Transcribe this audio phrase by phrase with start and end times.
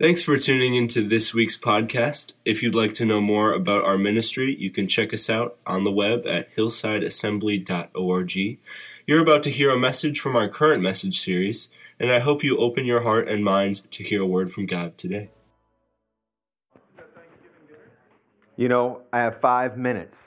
[0.00, 2.32] Thanks for tuning into this week's podcast.
[2.44, 5.84] If you'd like to know more about our ministry, you can check us out on
[5.84, 8.58] the web at hillsideassembly.org.
[9.06, 11.68] You're about to hear a message from our current message series,
[12.00, 14.98] and I hope you open your heart and mind to hear a word from God
[14.98, 15.30] today.
[18.56, 20.18] You know, I have five minutes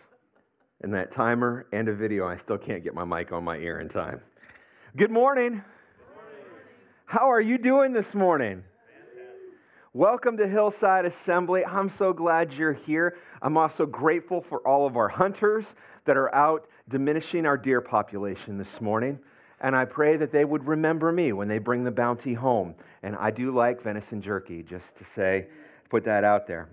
[0.81, 2.25] in that timer and a video.
[2.25, 4.21] I still can't get my mic on my ear in time.
[4.95, 5.49] Good morning.
[5.49, 6.45] Good morning.
[7.05, 8.63] How are you doing this morning?
[9.93, 11.63] Welcome to Hillside Assembly.
[11.63, 13.17] I'm so glad you're here.
[13.41, 15.63] I'm also grateful for all of our hunters
[16.03, 19.17] that are out diminishing our deer population this morning.
[19.61, 22.75] And I pray that they would remember me when they bring the bounty home.
[23.01, 25.47] And I do like venison jerky, just to say,
[25.89, 26.67] put that out there.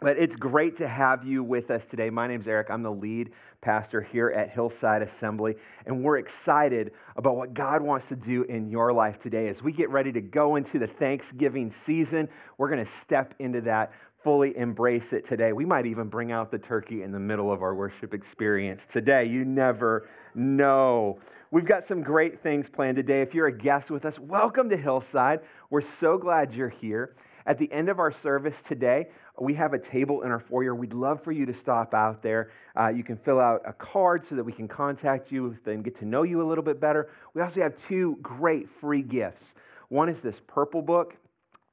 [0.00, 2.10] But it's great to have you with us today.
[2.10, 2.68] My name's Eric.
[2.70, 3.30] I'm the lead
[3.62, 5.54] pastor here at Hillside Assembly,
[5.86, 9.48] and we're excited about what God wants to do in your life today.
[9.48, 13.60] As we get ready to go into the Thanksgiving season, we're going to step into
[13.62, 13.92] that,
[14.24, 15.52] fully embrace it today.
[15.52, 19.26] We might even bring out the turkey in the middle of our worship experience today.
[19.26, 21.20] You never know.
[21.52, 23.22] We've got some great things planned today.
[23.22, 25.38] If you're a guest with us, welcome to Hillside.
[25.70, 27.14] We're so glad you're here.
[27.46, 29.08] At the end of our service today,
[29.40, 30.74] we have a table in our foyer.
[30.74, 32.50] We'd love for you to stop out there.
[32.78, 35.98] Uh, you can fill out a card so that we can contact you and get
[36.00, 37.10] to know you a little bit better.
[37.34, 39.42] We also have two great free gifts.
[39.88, 41.16] One is this purple book.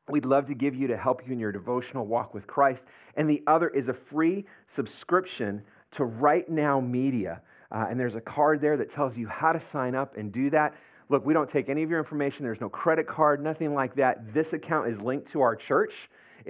[0.08, 2.82] We'd love to give you to help you in your devotional walk with Christ.
[3.16, 7.42] And the other is a free subscription to Right Now Media.
[7.72, 10.50] Uh, and there's a card there that tells you how to sign up and do
[10.50, 10.74] that.
[11.10, 12.44] Look, we don't take any of your information.
[12.44, 14.34] There's no credit card, nothing like that.
[14.34, 15.94] This account is linked to our church.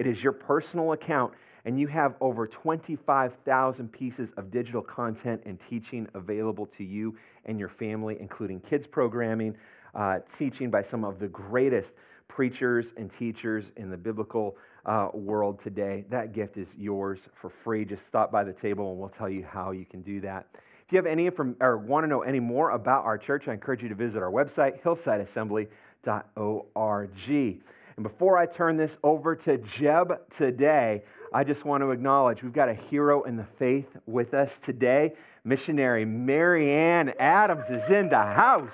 [0.00, 1.34] It is your personal account,
[1.66, 7.60] and you have over 25,000 pieces of digital content and teaching available to you and
[7.60, 9.54] your family, including kids programming,
[9.94, 11.90] uh, teaching by some of the greatest
[12.28, 14.56] preachers and teachers in the biblical
[14.86, 16.06] uh, world today.
[16.08, 17.84] That gift is yours for free.
[17.84, 20.46] Just stop by the table and we'll tell you how you can do that.
[20.86, 23.52] If you have any inform- or want to know any more about our church, I
[23.52, 27.10] encourage you to visit our website, hillsideassembly.org.
[28.00, 31.02] And before I turn this over to Jeb today,
[31.34, 35.12] I just want to acknowledge we've got a hero in the faith with us today.
[35.44, 38.72] Missionary Marianne Adams is in the house.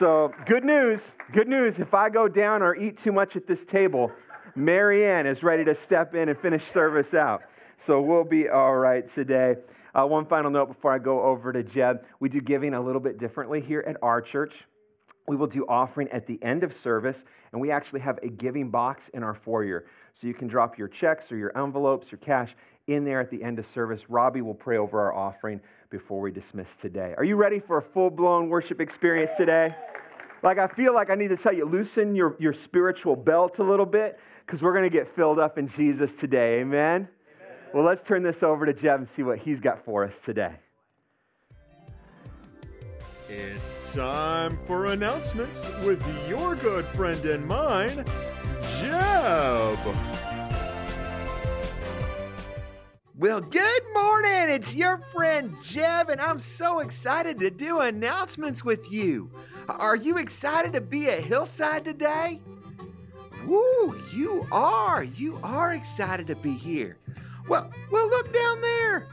[0.00, 1.00] So, good news,
[1.32, 1.78] good news.
[1.78, 4.10] If I go down or eat too much at this table,
[4.56, 7.42] Marianne is ready to step in and finish service out.
[7.78, 9.54] So, we'll be all right today.
[9.94, 12.04] Uh, one final note before I go over to Jeb.
[12.18, 14.54] We do giving a little bit differently here at our church
[15.28, 18.70] we will do offering at the end of service, and we actually have a giving
[18.70, 19.86] box in our foyer.
[20.20, 22.54] So you can drop your checks or your envelopes or cash
[22.86, 24.02] in there at the end of service.
[24.08, 25.60] Robbie will pray over our offering
[25.90, 27.14] before we dismiss today.
[27.16, 29.74] Are you ready for a full blown worship experience today?
[30.42, 33.62] Like, I feel like I need to tell you, loosen your, your spiritual belt a
[33.62, 36.60] little bit because we're going to get filled up in Jesus today.
[36.60, 36.78] Amen?
[36.80, 37.08] Amen?
[37.74, 40.54] Well, let's turn this over to Jeff and see what he's got for us today.
[43.96, 48.04] Time for announcements with your good friend and mine,
[48.78, 49.78] Jeb.
[53.16, 54.50] Well, good morning.
[54.50, 59.30] It's your friend Jeb, and I'm so excited to do announcements with you.
[59.66, 62.42] Are you excited to be at Hillside today?
[63.46, 65.04] Woo, you are.
[65.04, 66.98] You are excited to be here.
[67.48, 69.08] Well, well, look down there.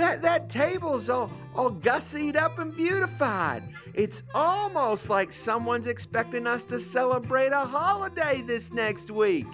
[0.00, 3.62] That that table's all all gussied up and beautified.
[3.92, 9.46] It's almost like someone's expecting us to celebrate a holiday this next week.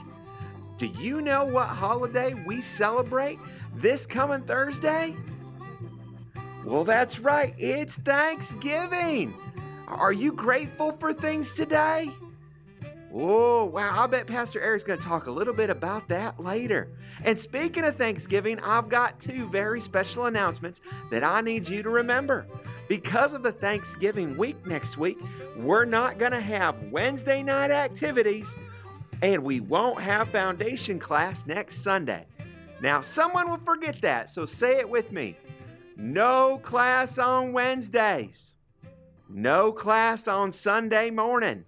[0.78, 3.40] Do you know what holiday we celebrate
[3.74, 5.16] this coming Thursday?
[6.64, 9.34] Well, that's right, it's Thanksgiving.
[9.88, 12.12] Are you grateful for things today?
[13.18, 13.94] Oh, wow.
[13.96, 16.90] I bet Pastor Eric's going to talk a little bit about that later.
[17.24, 21.88] And speaking of Thanksgiving, I've got two very special announcements that I need you to
[21.88, 22.46] remember.
[22.88, 25.18] Because of the Thanksgiving week next week,
[25.56, 28.54] we're not going to have Wednesday night activities
[29.22, 32.26] and we won't have foundation class next Sunday.
[32.82, 35.38] Now, someone will forget that, so say it with me.
[35.96, 38.56] No class on Wednesdays.
[39.30, 41.64] No class on Sunday morning.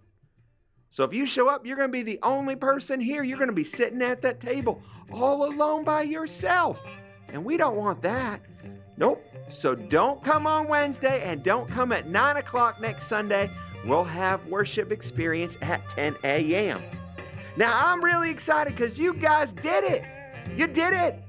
[0.90, 3.22] So if you show up, you're going to be the only person here.
[3.22, 4.82] You're going to be sitting at that table
[5.12, 6.84] all alone by yourself.
[7.32, 8.40] And we don't want that.
[8.96, 9.22] Nope.
[9.50, 13.50] So don't come on Wednesday and don't come at 9 o'clock next Sunday.
[13.84, 16.82] We'll have worship experience at 10 a.m.
[17.56, 20.04] Now, I'm really excited because you guys did it.
[20.56, 21.22] You did it.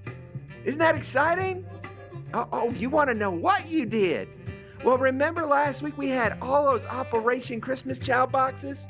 [0.63, 1.65] Isn't that exciting?
[2.33, 4.29] Oh, oh you want to know what you did?
[4.83, 8.87] Well, remember last week we had all those Operation Christmas Child boxes?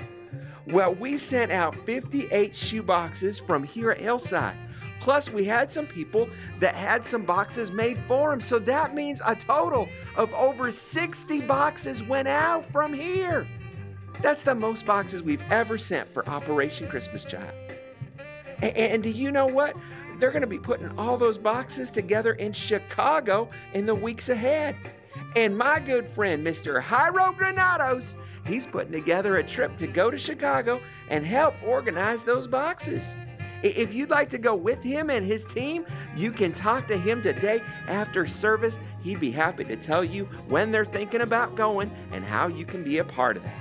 [0.72, 4.56] Well, we sent out 58 shoe boxes from here at Hillside.
[5.00, 6.30] Plus, we had some people
[6.60, 8.42] that had some boxes made for them.
[8.42, 13.48] So that means a total of over 60 boxes went out from here.
[14.22, 17.54] That's the most boxes we've ever sent for Operation Christmas Child.
[18.62, 19.76] And, and do you know what?
[20.20, 24.76] They're going to be putting all those boxes together in Chicago in the weeks ahead.
[25.36, 26.84] And my good friend, Mr.
[26.84, 32.48] Jairo Granados, he's putting together a trip to go to Chicago and help organize those
[32.48, 33.16] boxes.
[33.62, 37.22] If you'd like to go with him and his team, you can talk to him
[37.22, 38.80] today after service.
[39.04, 42.84] He'd be happy to tell you when they're thinking about going and how you can
[42.84, 43.56] be a part of that.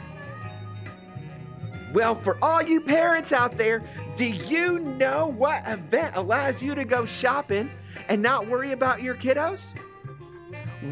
[1.93, 3.83] Well, for all you parents out there,
[4.17, 7.71] do you know what event allows you to go shopping
[8.09, 9.75] and not worry about your kiddos?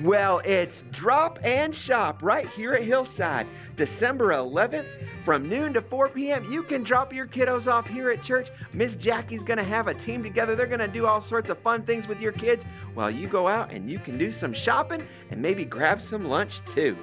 [0.02, 3.46] Well, it's Drop and Shop right here at Hillside,
[3.76, 4.86] December 11th
[5.24, 6.44] from noon to 4 p.m.
[6.50, 8.48] You can drop your kiddos off here at church.
[8.72, 10.56] Miss Jackie's going to have a team together.
[10.56, 13.46] They're going to do all sorts of fun things with your kids while you go
[13.46, 16.96] out and you can do some shopping and maybe grab some lunch too.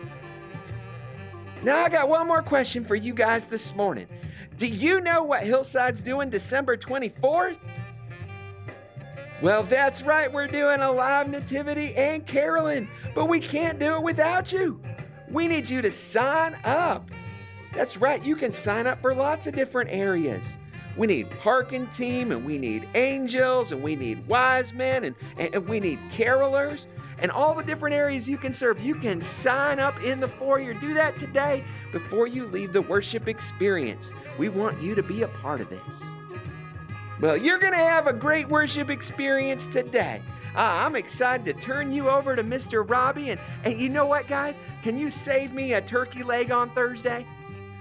[1.63, 4.07] Now, I got one more question for you guys this morning.
[4.57, 7.57] Do you know what Hillside's doing December 24th?
[9.43, 14.01] Well, that's right, we're doing a live nativity and caroling, but we can't do it
[14.01, 14.79] without you.
[15.29, 17.11] We need you to sign up.
[17.73, 20.55] That's right, you can sign up for lots of different areas.
[20.95, 25.67] We need parking team, and we need angels, and we need wise men, and, and
[25.67, 26.87] we need carolers
[27.19, 28.81] and all the different areas you can serve.
[28.81, 30.73] You can sign up in the foyer.
[30.73, 34.13] Do that today before you leave the worship experience.
[34.37, 36.03] We want you to be a part of this.
[37.23, 40.21] Well, you're going to have a great worship experience today.
[40.53, 42.83] Uh, I'm excited to turn you over to Mr.
[42.85, 43.29] Robbie.
[43.29, 44.59] And, and you know what, guys?
[44.81, 47.25] Can you save me a turkey leg on Thursday?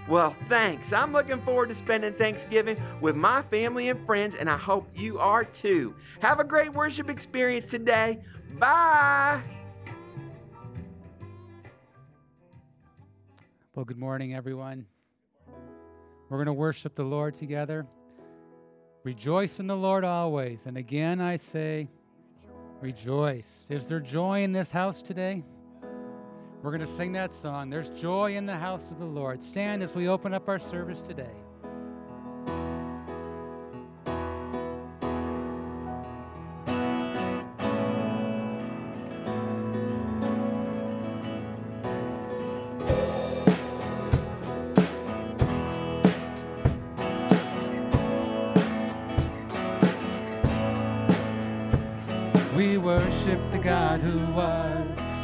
[0.06, 0.92] Well, thanks.
[0.92, 5.18] I'm looking forward to spending Thanksgiving with my family and friends, and I hope you
[5.18, 5.96] are too.
[6.20, 8.20] Have a great worship experience today.
[8.60, 9.42] Bye.
[13.74, 14.86] Well, good morning, everyone.
[16.28, 17.88] We're going to worship the Lord together.
[19.04, 20.66] Rejoice in the Lord always.
[20.66, 21.88] And again, I say,
[22.80, 23.66] rejoice.
[23.68, 25.42] Is there joy in this house today?
[26.62, 27.70] We're going to sing that song.
[27.70, 29.42] There's joy in the house of the Lord.
[29.42, 31.41] Stand as we open up our service today.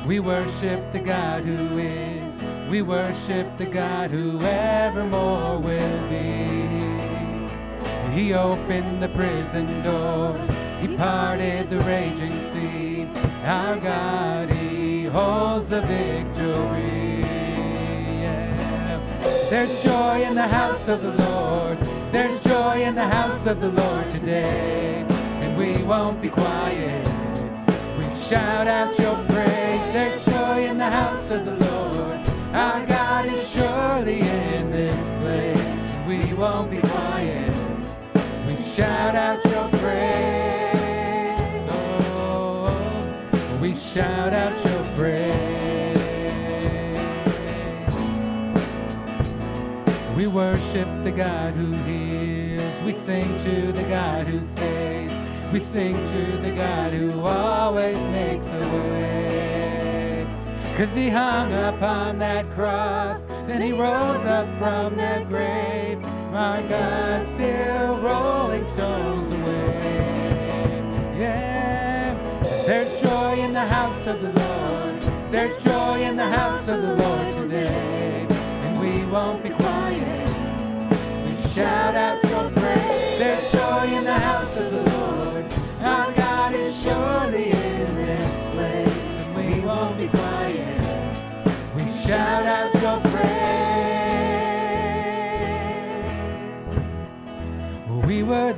[0.09, 2.35] We worship the God who is.
[2.71, 6.57] We worship the God who evermore will be.
[8.15, 10.49] He opened the prison doors.
[10.81, 13.07] He parted the raging sea.
[13.45, 17.21] Our God, He holds the victory.
[18.23, 19.01] Yeah.
[19.51, 21.79] There's joy in the house of the Lord.
[22.13, 25.05] There's joy in the house of the Lord today.
[25.43, 27.07] And we won't be quiet.
[27.99, 29.18] We shout out your.
[29.93, 32.21] There's joy in the house of the Lord.
[32.55, 36.07] Our God is surely in this place.
[36.07, 37.57] We won't be quiet.
[38.47, 41.67] We shout out your praise.
[41.71, 45.49] Oh, we shout out your praise.
[50.15, 52.83] We worship the God who heals.
[52.83, 55.15] We sing to the God who saves.
[55.53, 59.48] We sing to the God who always makes a way.
[60.79, 65.99] Cause he hung upon that cross, then he rose up from that grave.
[66.31, 70.79] My God, still rolling stones away.
[71.19, 72.15] Yeah,
[72.65, 75.33] there's joy in the house of the Lord.
[75.33, 78.29] There's joy in the house of the Lord today.
[78.31, 80.29] And we won't be quiet.
[81.27, 83.19] We shout out your praise.
[83.19, 84.88] There's joy in the house of the Lord.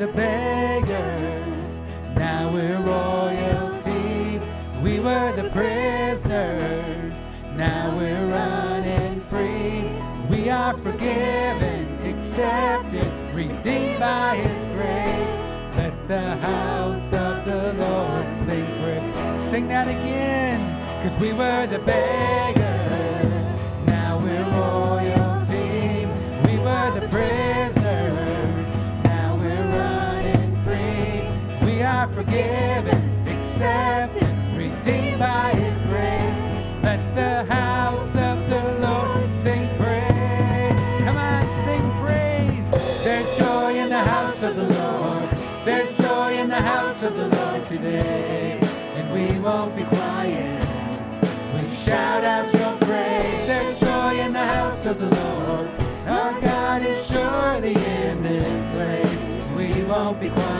[0.01, 1.69] The beggars,
[2.17, 4.41] now we're royalty.
[4.83, 7.13] We were the prisoners,
[7.55, 9.85] now we're running free.
[10.35, 15.77] We are forgiven, accepted, redeemed by His grace.
[15.77, 19.51] Let the house of the Lord sing.
[19.51, 20.61] Sing that again,
[21.03, 22.70] cause we were the beggars,
[32.41, 36.41] accepted, redeemed by His grace.
[36.83, 41.03] Let the house of the Lord sing praise.
[41.05, 43.05] Come on, sing praise.
[43.05, 45.29] There's joy in the house of the Lord.
[45.65, 48.59] There's joy in the house of the Lord today.
[48.97, 50.65] And we won't be quiet.
[51.55, 53.47] We shout out your praise.
[53.47, 55.69] There's joy in the house of the Lord.
[56.07, 59.49] Our God is surely in this place.
[59.57, 60.60] We won't be quiet.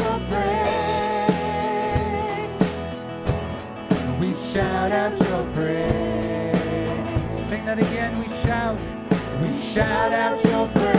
[9.73, 10.91] shout out your praise.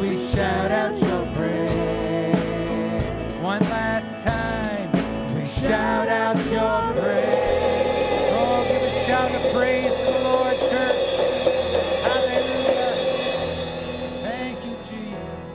[0.00, 3.04] We shout out your praise.
[3.42, 4.92] One last time.
[5.34, 8.28] We shout out your praise.
[8.30, 11.02] Oh, give a shout of praise to the Lord, church.
[12.06, 12.94] Hallelujah.
[14.22, 15.50] Thank you, Jesus.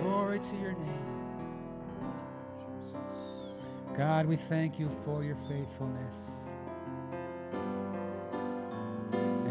[0.00, 1.06] Glory to your name.
[3.96, 6.39] God, we thank you for your faithfulness.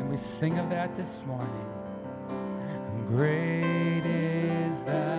[0.10, 1.68] We sing of that this morning.
[3.08, 5.19] Great is thy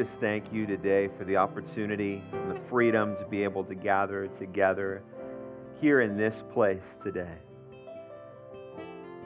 [0.00, 4.28] just thank you today for the opportunity and the freedom to be able to gather
[4.38, 5.02] together
[5.78, 7.36] here in this place today.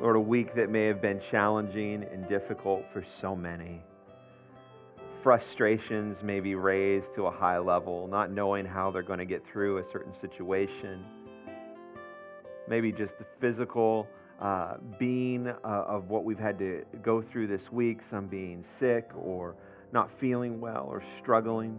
[0.01, 3.85] Lord, a week that may have been challenging and difficult for so many.
[5.23, 9.47] Frustrations may be raised to a high level, not knowing how they're going to get
[9.47, 11.05] through a certain situation.
[12.67, 14.09] Maybe just the physical
[14.41, 19.09] uh, being uh, of what we've had to go through this week, some being sick
[19.15, 19.55] or
[19.95, 21.79] not feeling well or struggling,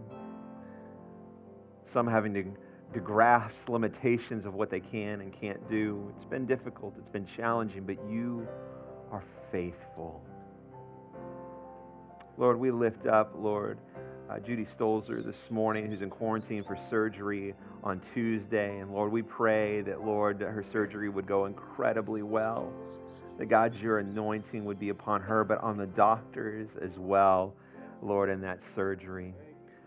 [1.92, 2.44] some having to,
[2.94, 6.10] to grasp limitations of what they can and can't do.
[6.16, 8.48] It's been difficult, it's been challenging, but you
[9.12, 10.22] are faithful.
[12.38, 13.78] Lord, we lift up, Lord,
[14.30, 17.54] uh, Judy Stolzer this morning, who's in quarantine for surgery
[17.84, 18.78] on Tuesday.
[18.78, 22.72] And Lord, we pray that, Lord, that her surgery would go incredibly well.
[23.38, 27.54] That, God, your anointing would be upon her, but on the doctors as well,
[28.02, 29.34] Lord, in that surgery.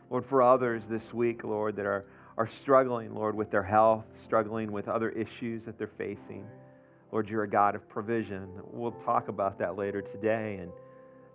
[0.10, 2.06] Lord, for others this week, Lord, that are,
[2.38, 6.45] are struggling, Lord, with their health, struggling with other issues that they're facing.
[7.12, 8.48] Lord, you're a God of provision.
[8.72, 10.72] We'll talk about that later today and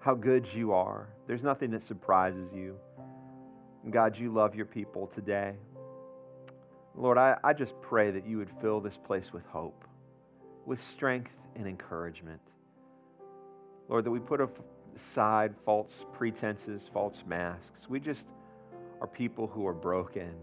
[0.01, 1.09] how good you are.
[1.27, 2.77] There's nothing that surprises you.
[3.91, 5.55] God, you love your people today.
[6.97, 9.85] Lord, I, I just pray that you would fill this place with hope,
[10.65, 12.41] with strength and encouragement.
[13.89, 14.41] Lord, that we put
[14.97, 17.89] aside false pretenses, false masks.
[17.89, 18.25] We just
[19.01, 20.35] are people who are broken.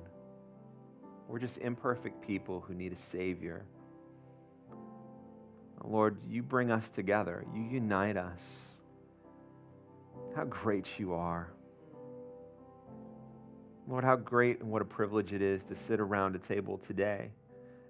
[1.28, 3.66] We're just imperfect people who need a Savior.
[5.84, 8.40] Lord, you bring us together, you unite us.
[10.36, 11.52] How great you are.
[13.88, 17.32] Lord, how great and what a privilege it is to sit around a table today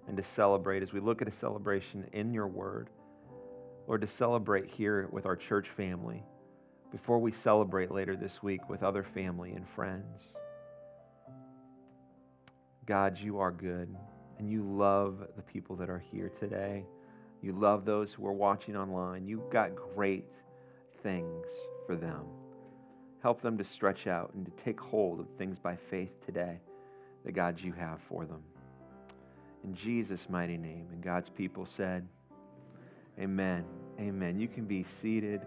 [0.08, 2.88] and to celebrate as we look at a celebration in your word.
[3.86, 6.22] Lord, to celebrate here with our church family
[6.92, 10.22] before we celebrate later this week with other family and friends.
[12.86, 13.94] God, you are good
[14.38, 16.84] and you love the people that are here today.
[17.40, 19.26] You love those who are watching online.
[19.26, 20.26] You've got great
[21.02, 21.46] things
[21.86, 22.24] for them.
[23.22, 26.58] Help them to stretch out and to take hold of things by faith today
[27.24, 28.42] that God you have for them.
[29.64, 30.88] In Jesus' mighty name.
[30.92, 32.06] And God's people said,
[33.18, 33.64] Amen.
[34.00, 34.38] Amen.
[34.38, 35.42] You can be seated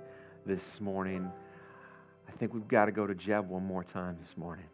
[0.46, 1.32] this morning.
[2.28, 4.66] I think we've got to go to Jeb one more time this morning.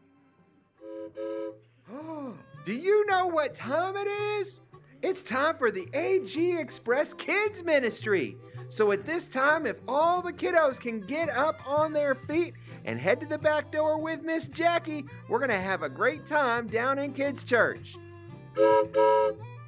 [2.66, 4.62] Do you know what time it is?
[5.02, 8.38] It's time for the AG Express Kids Ministry.
[8.70, 12.54] So at this time, if all the kiddos can get up on their feet
[12.86, 16.26] and head to the back door with Miss Jackie, we're going to have a great
[16.26, 17.98] time down in Kids Church.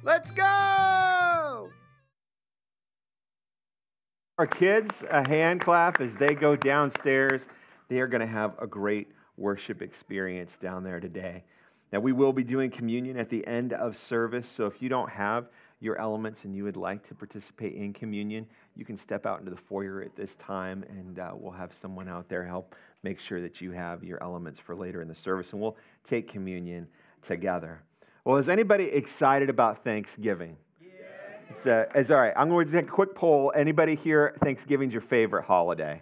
[0.02, 1.23] Let's go!
[4.36, 7.40] Our kids, a hand clap as they go downstairs.
[7.88, 11.44] They are going to have a great worship experience down there today.
[11.92, 15.08] Now, we will be doing communion at the end of service, so if you don't
[15.08, 15.46] have
[15.78, 18.44] your elements and you would like to participate in communion,
[18.74, 22.08] you can step out into the foyer at this time and uh, we'll have someone
[22.08, 25.52] out there help make sure that you have your elements for later in the service
[25.52, 25.76] and we'll
[26.08, 26.88] take communion
[27.24, 27.80] together.
[28.24, 30.56] Well, is anybody excited about Thanksgiving?
[31.50, 32.32] It's, uh, it's all right.
[32.36, 33.52] I'm going to take a quick poll.
[33.56, 36.00] Anybody here, Thanksgiving's your favorite holiday?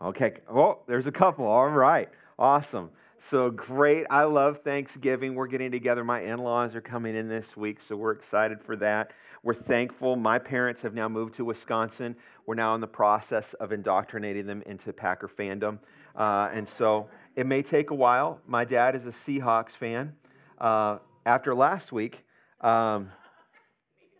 [0.00, 0.34] Okay.
[0.50, 1.46] Oh, there's a couple.
[1.46, 2.08] All right.
[2.38, 2.90] Awesome.
[3.30, 4.04] So great.
[4.10, 5.34] I love Thanksgiving.
[5.34, 6.02] We're getting together.
[6.02, 9.12] My in laws are coming in this week, so we're excited for that.
[9.44, 10.16] We're thankful.
[10.16, 12.16] My parents have now moved to Wisconsin.
[12.46, 15.78] We're now in the process of indoctrinating them into Packer fandom.
[16.16, 18.40] Uh, and so it may take a while.
[18.46, 20.12] My dad is a Seahawks fan.
[20.58, 22.24] Uh, after last week,
[22.60, 23.10] um,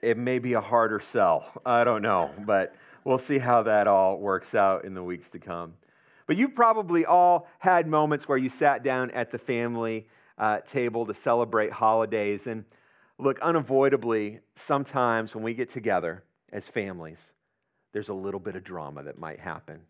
[0.03, 1.47] it may be a harder sell.
[1.65, 5.39] I don't know, but we'll see how that all works out in the weeks to
[5.39, 5.75] come.
[6.27, 11.07] But you've probably all had moments where you sat down at the family uh, table
[11.07, 12.47] to celebrate holidays.
[12.47, 12.65] And
[13.19, 17.19] look, unavoidably, sometimes when we get together as families,
[17.93, 19.81] there's a little bit of drama that might happen.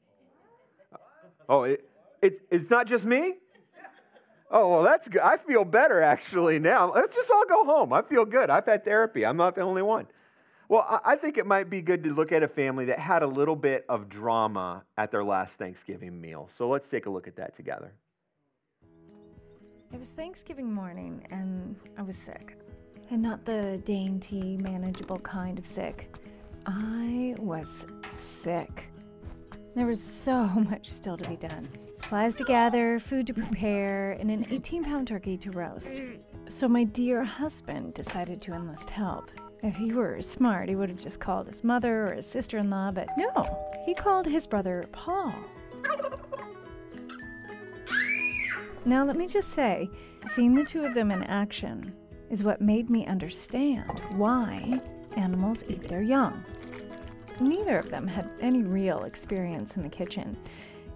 [1.49, 1.89] Oh, it,
[2.21, 3.35] it, it's not just me?
[4.55, 5.23] Oh, well, that's good.
[5.23, 6.93] I feel better actually now.
[6.95, 7.93] Let's just all go home.
[7.93, 8.51] I feel good.
[8.51, 9.25] I've had therapy.
[9.25, 10.07] I'm not the only one.
[10.69, 13.27] Well, I think it might be good to look at a family that had a
[13.27, 16.51] little bit of drama at their last Thanksgiving meal.
[16.57, 17.93] So let's take a look at that together.
[19.93, 22.57] It was Thanksgiving morning and I was sick.
[23.11, 26.15] And not the dainty, manageable kind of sick.
[26.65, 28.92] I was sick.
[29.75, 34.31] There was so much still to be done supplies to gather, food to prepare, and
[34.31, 36.03] an 18 pound turkey to roast.
[36.49, 39.31] So my dear husband decided to enlist help.
[39.63, 42.69] If he were smart, he would have just called his mother or his sister in
[42.69, 45.33] law, but no, he called his brother Paul.
[48.85, 49.89] Now, let me just say,
[50.27, 51.95] seeing the two of them in action
[52.31, 54.81] is what made me understand why
[55.17, 56.45] animals eat their young.
[57.41, 60.37] Neither of them had any real experience in the kitchen.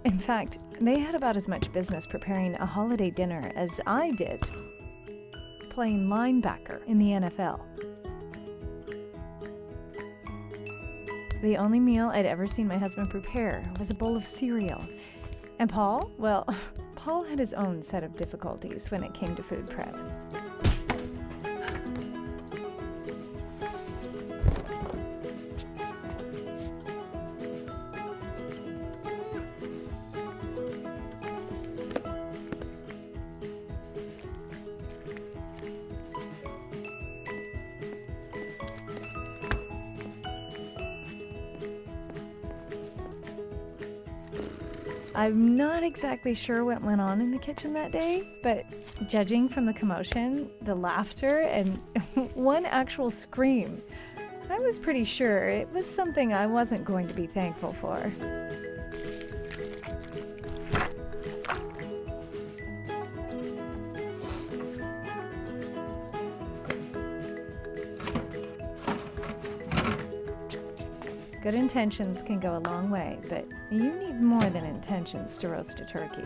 [0.04, 4.48] In fact, they had about as much business preparing a holiday dinner as I did
[5.76, 7.60] playing linebacker in the NFL.
[11.42, 14.82] The only meal I'd ever seen my husband prepare was a bowl of cereal.
[15.58, 16.10] And Paul?
[16.16, 16.48] Well,
[16.94, 19.94] Paul had his own set of difficulties when it came to food prep.
[45.26, 48.64] I'm not exactly sure what went on in the kitchen that day, but
[49.08, 51.78] judging from the commotion, the laughter, and
[52.34, 53.82] one actual scream,
[54.48, 57.96] I was pretty sure it was something I wasn't going to be thankful for.
[71.46, 75.78] Good intentions can go a long way, but you need more than intentions to roast
[75.78, 76.24] a turkey.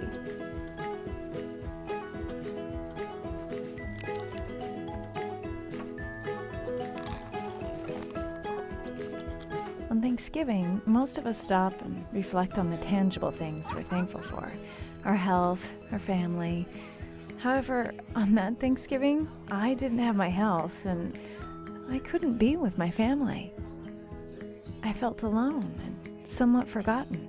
[9.91, 14.51] On Thanksgiving, most of us stop and reflect on the tangible things we're thankful for
[15.05, 16.67] our health, our family.
[17.37, 21.15] However, on that Thanksgiving, I didn't have my health and
[21.91, 23.53] I couldn't be with my family.
[24.83, 27.29] I felt alone and somewhat forgotten.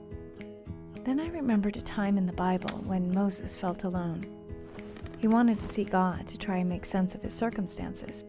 [1.03, 4.23] Then I remembered a time in the Bible when Moses felt alone.
[5.17, 8.25] He wanted to see God to try and make sense of his circumstances.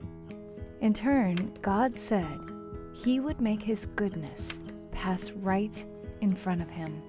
[0.81, 2.41] In turn, God said
[2.95, 5.85] he would make his goodness pass right
[6.21, 7.03] in front of him.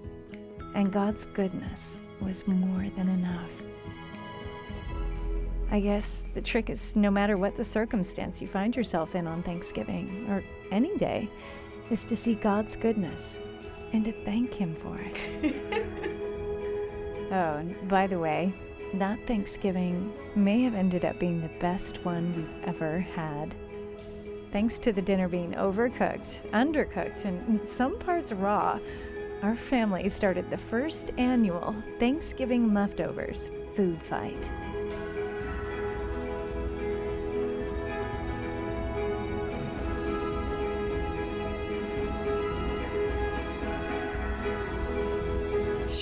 [0.76, 3.63] And God's goodness was more than enough.
[5.71, 9.41] I guess the trick is no matter what the circumstance you find yourself in on
[9.41, 11.30] Thanksgiving, or any day,
[11.93, 13.39] is to see God's goodness
[13.93, 15.21] and to thank Him for it.
[17.32, 18.51] oh, and by the way,
[18.95, 23.53] that Thanksgiving may have ended up being the best one we've ever had.
[24.51, 28.79] Thanks to the dinner being overcooked, undercooked, and in some parts raw,
[29.43, 34.49] our family started the first annual Thanksgiving leftovers food fight.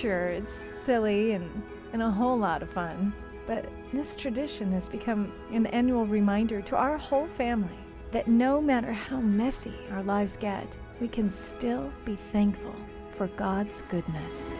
[0.01, 1.61] Sure, it's silly and,
[1.93, 3.13] and a whole lot of fun,
[3.45, 7.77] but this tradition has become an annual reminder to our whole family
[8.11, 12.73] that no matter how messy our lives get, we can still be thankful
[13.11, 14.55] for God's goodness.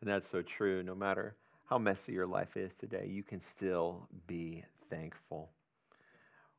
[0.00, 0.84] And that's so true.
[0.84, 1.34] No matter
[1.68, 5.50] how messy your life is today, you can still be thankful.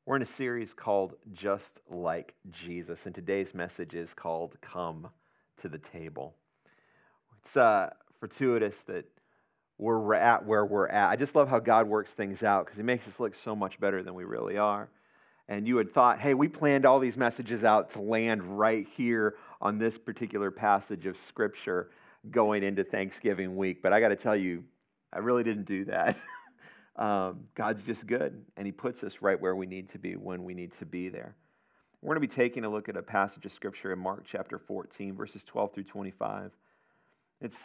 [0.07, 2.33] We're in a series called Just Like
[2.65, 5.07] Jesus, and today's message is called Come
[5.61, 6.33] to the Table.
[7.45, 9.05] It's uh, fortuitous that
[9.77, 11.11] we're at where we're at.
[11.11, 13.79] I just love how God works things out because He makes us look so much
[13.79, 14.89] better than we really are.
[15.47, 19.35] And you had thought, hey, we planned all these messages out to land right here
[19.61, 21.91] on this particular passage of Scripture
[22.31, 23.83] going into Thanksgiving week.
[23.83, 24.63] But I got to tell you,
[25.13, 26.17] I really didn't do that.
[26.95, 30.43] um, God's just good, and He puts us right where we need to be when
[30.43, 31.35] we need to be there.
[32.01, 34.57] We're going to be taking a look at a passage of Scripture in Mark chapter
[34.57, 36.51] 14, verses 12 through 25.
[37.41, 37.57] It's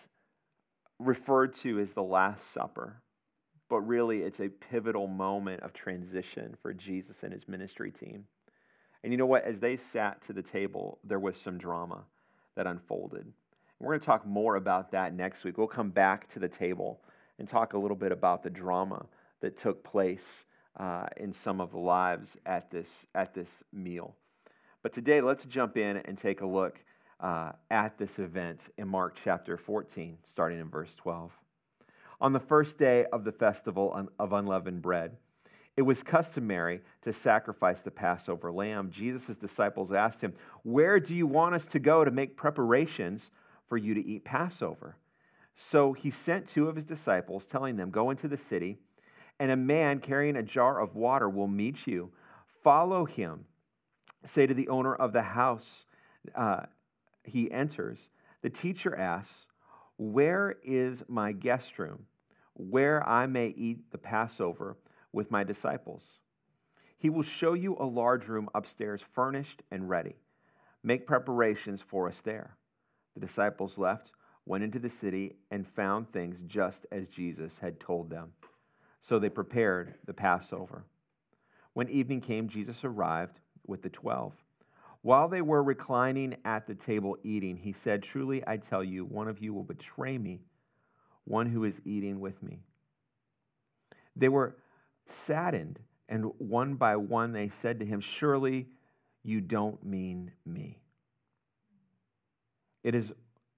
[0.98, 3.00] referred to as the Last Supper,
[3.68, 8.24] but really it's a pivotal moment of transition for Jesus and his ministry team.
[9.02, 9.44] And you know what?
[9.44, 12.02] As they sat to the table, there was some drama
[12.56, 13.26] that unfolded.
[13.78, 15.58] We're going to talk more about that next week.
[15.58, 17.00] We'll come back to the table
[17.38, 19.06] and talk a little bit about the drama
[19.40, 20.44] that took place
[20.78, 24.14] uh, in some of the lives at this, at this meal.
[24.82, 26.78] But today, let's jump in and take a look
[27.18, 31.32] uh, at this event in Mark chapter 14, starting in verse 12.
[32.20, 35.16] On the first day of the festival of unleavened bread,
[35.76, 38.90] It was customary to sacrifice the Passover lamb.
[38.90, 43.30] Jesus' disciples asked him, Where do you want us to go to make preparations
[43.68, 44.96] for you to eat Passover?
[45.54, 48.78] So he sent two of his disciples, telling them, Go into the city,
[49.38, 52.10] and a man carrying a jar of water will meet you.
[52.62, 53.44] Follow him.
[54.34, 55.66] Say to the owner of the house,
[56.34, 56.62] uh,
[57.24, 57.98] he enters.
[58.42, 59.32] The teacher asks,
[59.98, 62.06] Where is my guest room,
[62.54, 64.76] where I may eat the Passover
[65.12, 66.02] with my disciples?
[66.98, 70.16] He will show you a large room upstairs, furnished and ready.
[70.82, 72.56] Make preparations for us there.
[73.14, 74.10] The disciples left,
[74.46, 78.32] went into the city, and found things just as Jesus had told them.
[79.08, 80.84] So they prepared the Passover.
[81.74, 84.32] When evening came, Jesus arrived with the twelve.
[85.02, 89.28] While they were reclining at the table eating, he said, Truly I tell you, one
[89.28, 90.40] of you will betray me,
[91.24, 92.58] one who is eating with me.
[94.16, 94.56] They were
[95.26, 98.66] saddened, and one by one they said to him, Surely
[99.22, 100.80] you don't mean me.
[102.82, 103.12] It is,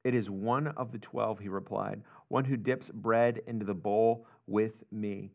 [0.04, 4.26] it is one of the twelve, he replied, one who dips bread into the bowl
[4.46, 5.30] with me.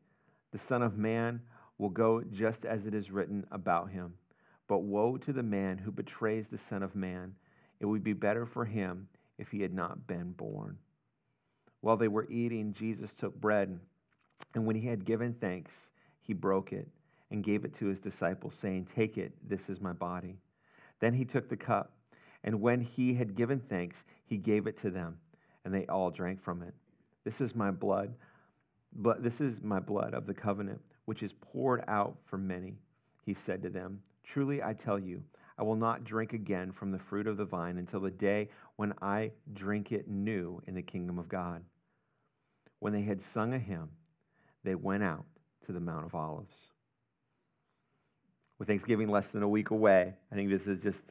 [0.54, 1.42] The Son of Man
[1.80, 4.14] will go just as it is written about him.
[4.68, 7.36] But woe to the man who betrays the Son of Man.
[7.80, 10.78] It would be better for him if he had not been born.
[11.82, 13.78] While they were eating, Jesus took bread,
[14.54, 15.72] and when he had given thanks,
[16.22, 16.88] he broke it
[17.32, 20.38] and gave it to his disciples, saying, Take it, this is my body.
[21.02, 21.92] Then he took the cup,
[22.44, 23.96] and when he had given thanks,
[24.28, 25.18] he gave it to them,
[25.66, 26.74] and they all drank from it.
[27.26, 28.14] This is my blood,
[28.96, 32.76] but this is my blood of the covenant, which is poured out for many.
[33.26, 34.02] He said to them,
[34.34, 35.22] Truly I tell you,
[35.58, 38.94] I will not drink again from the fruit of the vine until the day when
[39.02, 41.64] I drink it new in the kingdom of God.
[42.80, 43.90] When they had sung a hymn,
[44.64, 45.26] they went out
[45.66, 46.54] to the Mount of Olives.
[48.60, 51.04] With Thanksgiving less than a week away, I think this is just,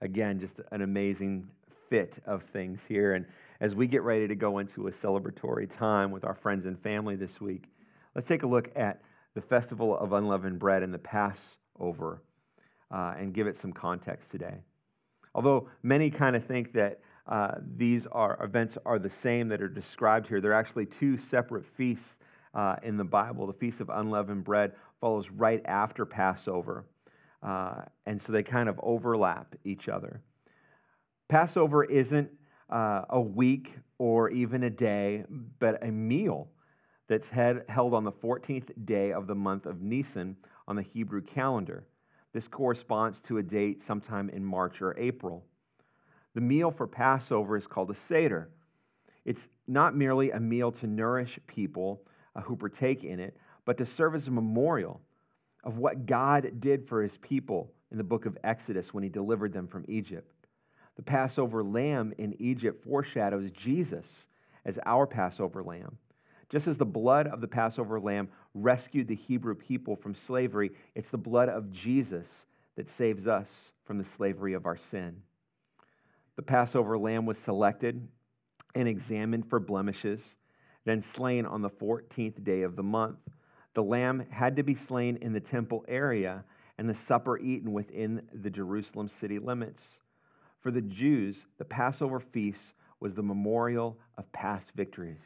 [0.00, 1.48] again, just an amazing
[1.88, 3.14] fit of things here.
[3.14, 3.24] And
[3.60, 7.16] as we get ready to go into a celebratory time with our friends and family
[7.16, 7.64] this week,
[8.14, 9.00] let's take a look at
[9.34, 12.22] the Festival of Unleavened Bread and the Passover
[12.90, 14.54] uh, and give it some context today.
[15.34, 19.68] Although many kind of think that uh, these are events are the same that are
[19.68, 22.04] described here, they're actually two separate feasts
[22.54, 23.46] uh, in the Bible.
[23.46, 26.86] The Feast of Unleavened Bread follows right after Passover,
[27.42, 30.22] uh, and so they kind of overlap each other.
[31.28, 32.30] Passover isn't
[32.70, 35.24] uh, a week or even a day,
[35.58, 36.48] but a meal
[37.08, 40.36] that's held on the 14th day of the month of Nisan
[40.68, 41.86] on the Hebrew calendar.
[42.32, 45.44] This corresponds to a date sometime in March or April.
[46.34, 48.50] The meal for Passover is called a Seder.
[49.24, 52.02] It's not merely a meal to nourish people
[52.34, 55.00] uh, who partake in it, but to serve as a memorial
[55.64, 59.52] of what God did for his people in the book of Exodus when he delivered
[59.52, 60.30] them from Egypt.
[60.96, 64.06] The Passover lamb in Egypt foreshadows Jesus
[64.64, 65.98] as our Passover lamb.
[66.48, 71.10] Just as the blood of the Passover lamb rescued the Hebrew people from slavery, it's
[71.10, 72.26] the blood of Jesus
[72.76, 73.46] that saves us
[73.84, 75.22] from the slavery of our sin.
[76.36, 78.06] The Passover lamb was selected
[78.74, 80.20] and examined for blemishes,
[80.84, 83.18] then slain on the 14th day of the month.
[83.74, 86.44] The lamb had to be slain in the temple area
[86.78, 89.82] and the supper eaten within the Jerusalem city limits.
[90.66, 92.58] For the Jews, the Passover feast
[92.98, 95.20] was the memorial of past victories.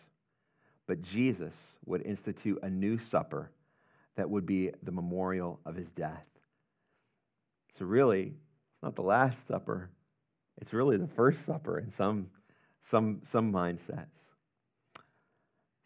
[0.87, 1.55] But Jesus
[1.87, 3.51] would institute a new supper
[4.19, 6.27] that would be the memorial of his death.
[7.79, 9.89] So, really, it's not the Last Supper,
[10.61, 12.27] it's really the first supper in some,
[12.91, 14.09] some, some mindsets.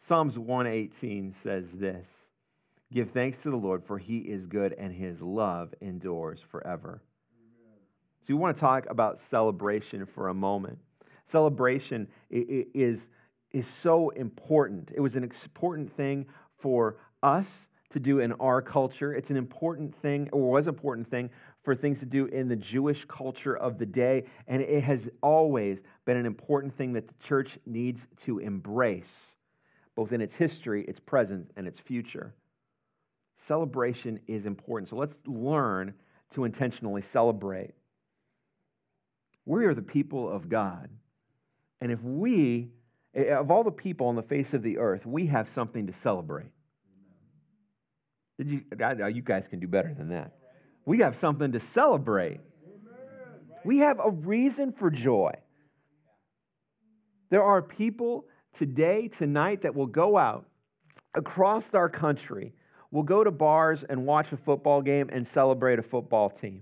[0.09, 2.05] Psalms 118 says this
[2.91, 7.01] Give thanks to the Lord, for he is good, and his love endures forever.
[8.27, 10.79] So, we want to talk about celebration for a moment.
[11.31, 12.99] Celebration is
[13.51, 14.89] is so important.
[14.93, 16.25] It was an important thing
[16.57, 17.45] for us
[17.93, 19.13] to do in our culture.
[19.13, 21.29] It's an important thing, or was an important thing
[21.63, 24.25] for things to do in the Jewish culture of the day.
[24.47, 29.05] And it has always been an important thing that the church needs to embrace,
[29.95, 32.33] both in its history, its present, and its future.
[33.47, 34.89] Celebration is important.
[34.89, 35.93] So let's learn
[36.33, 37.71] to intentionally celebrate.
[39.45, 40.89] We are the people of God.
[41.81, 42.69] And if we
[43.15, 45.93] Eh, of all the people on the face of the earth, we have something to
[46.03, 46.51] celebrate.
[48.37, 48.61] Did you,
[49.13, 50.33] you guys can do better than that.
[50.85, 52.41] We have something to celebrate.
[53.63, 55.33] We have a reason for joy.
[57.29, 58.25] There are people
[58.59, 60.45] today, tonight, that will go out
[61.15, 62.53] across our country
[62.91, 66.61] will go to bars and watch a football game and celebrate a football team.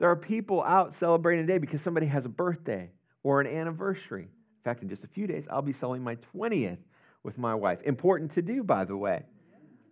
[0.00, 2.90] There are people out celebrating today because somebody has a birthday
[3.22, 4.22] or an anniversary.
[4.22, 6.78] In fact, in just a few days, I'll be celebrating my 20th
[7.22, 7.78] with my wife.
[7.84, 9.22] Important to do, by the way.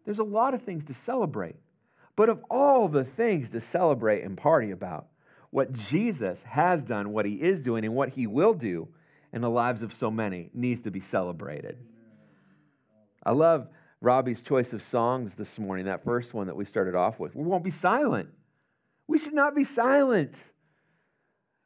[0.07, 1.57] There's a lot of things to celebrate.
[2.17, 5.09] But of all the things to celebrate and party about,
[5.51, 8.89] what Jesus has done, what he is doing, and what he will do
[9.33, 11.77] in the lives of so many needs to be celebrated.
[13.23, 13.69] I love
[14.01, 17.35] Robbie's choice of songs this morning, that first one that we started off with.
[17.35, 18.31] We won't be silent.
[19.09, 20.35] We should not be silent.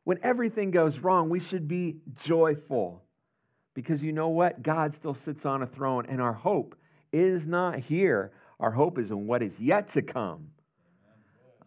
[0.05, 3.03] When everything goes wrong, we should be joyful.
[3.75, 4.63] Because you know what?
[4.63, 6.77] God still sits on a throne, and our hope
[7.13, 8.33] is not here.
[8.59, 10.49] Our hope is in what is yet to come.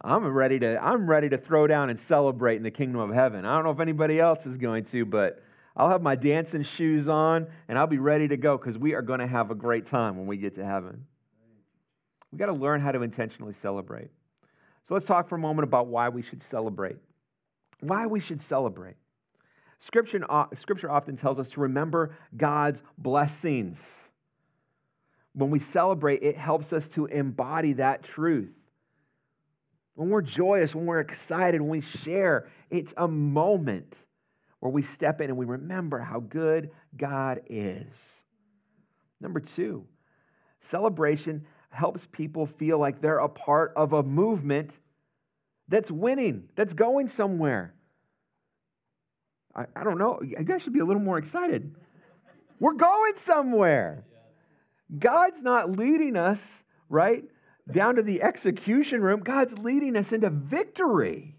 [0.02, 3.44] I'm ready to, I'm ready to throw down and celebrate in the kingdom of heaven.
[3.44, 5.42] I don't know if anybody else is going to, but
[5.76, 9.02] I'll have my dancing shoes on and I'll be ready to go because we are
[9.02, 11.06] going to have a great time when we get to heaven.
[12.32, 14.10] We've got to learn how to intentionally celebrate.
[14.88, 16.98] So let's talk for a moment about why we should celebrate.
[17.80, 18.96] Why we should celebrate.
[19.80, 23.78] Scripture, uh, scripture often tells us to remember God's blessings.
[25.34, 28.54] When we celebrate, it helps us to embody that truth.
[29.96, 33.94] When we're joyous, when we're excited, when we share, it's a moment
[34.60, 37.88] where we step in and we remember how good God is.
[39.22, 39.86] Number two,
[40.70, 44.72] celebration helps people feel like they're a part of a movement
[45.68, 47.74] that's winning, that's going somewhere.
[49.56, 50.20] I, I don't know.
[50.22, 51.76] You guys should be a little more excited.
[52.60, 54.06] We're going somewhere.
[54.98, 56.40] God's not leading us,
[56.90, 57.24] right,
[57.72, 59.22] down to the execution room.
[59.22, 61.36] God's leading us into victory.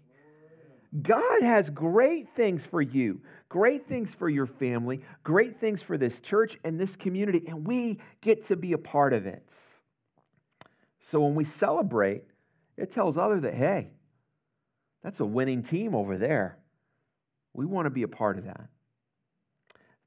[1.01, 6.17] God has great things for you, great things for your family, great things for this
[6.19, 9.43] church and this community, and we get to be a part of it.
[11.11, 12.23] So when we celebrate,
[12.75, 13.89] it tells others that, hey,
[15.03, 16.57] that's a winning team over there.
[17.53, 18.67] We want to be a part of that.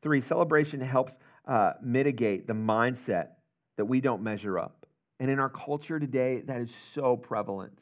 [0.03, 1.13] Three, celebration helps
[1.47, 3.29] uh, mitigate the mindset
[3.77, 4.87] that we don't measure up.
[5.19, 7.79] And in our culture today, that is so prevalent.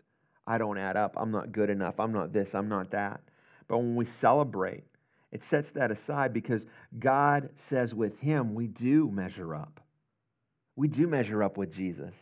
[0.47, 1.15] I don't add up.
[1.17, 2.01] I'm not good enough.
[2.01, 2.49] I'm not this.
[2.55, 3.21] I'm not that.
[3.69, 4.85] But when we celebrate,
[5.31, 6.63] it sets that aside because
[6.99, 9.81] God says with Him, we do measure up.
[10.75, 12.15] We do measure up with Jesus.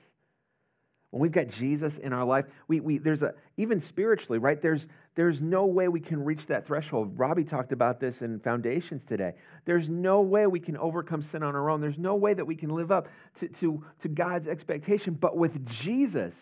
[1.11, 4.61] When we've got Jesus in our life, we, we, there's a, even spiritually, right?
[4.61, 7.12] There's, there's no way we can reach that threshold.
[7.16, 9.33] Robbie talked about this in Foundations today.
[9.64, 11.81] There's no way we can overcome sin on our own.
[11.81, 13.09] There's no way that we can live up
[13.40, 15.14] to, to, to God's expectation.
[15.14, 16.35] But with Jesus,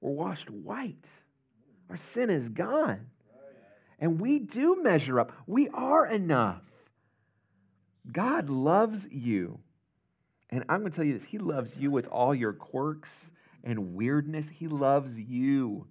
[0.00, 1.04] we're washed white.
[1.90, 3.06] Our sin is gone.
[3.98, 5.32] And we do measure up.
[5.46, 6.62] We are enough.
[8.10, 9.58] God loves you.
[10.50, 13.10] And I'm going to tell you this He loves you with all your quirks
[13.64, 14.46] and weirdness.
[14.48, 15.86] He loves you.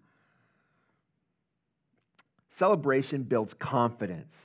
[2.58, 4.36] Celebration builds confidence.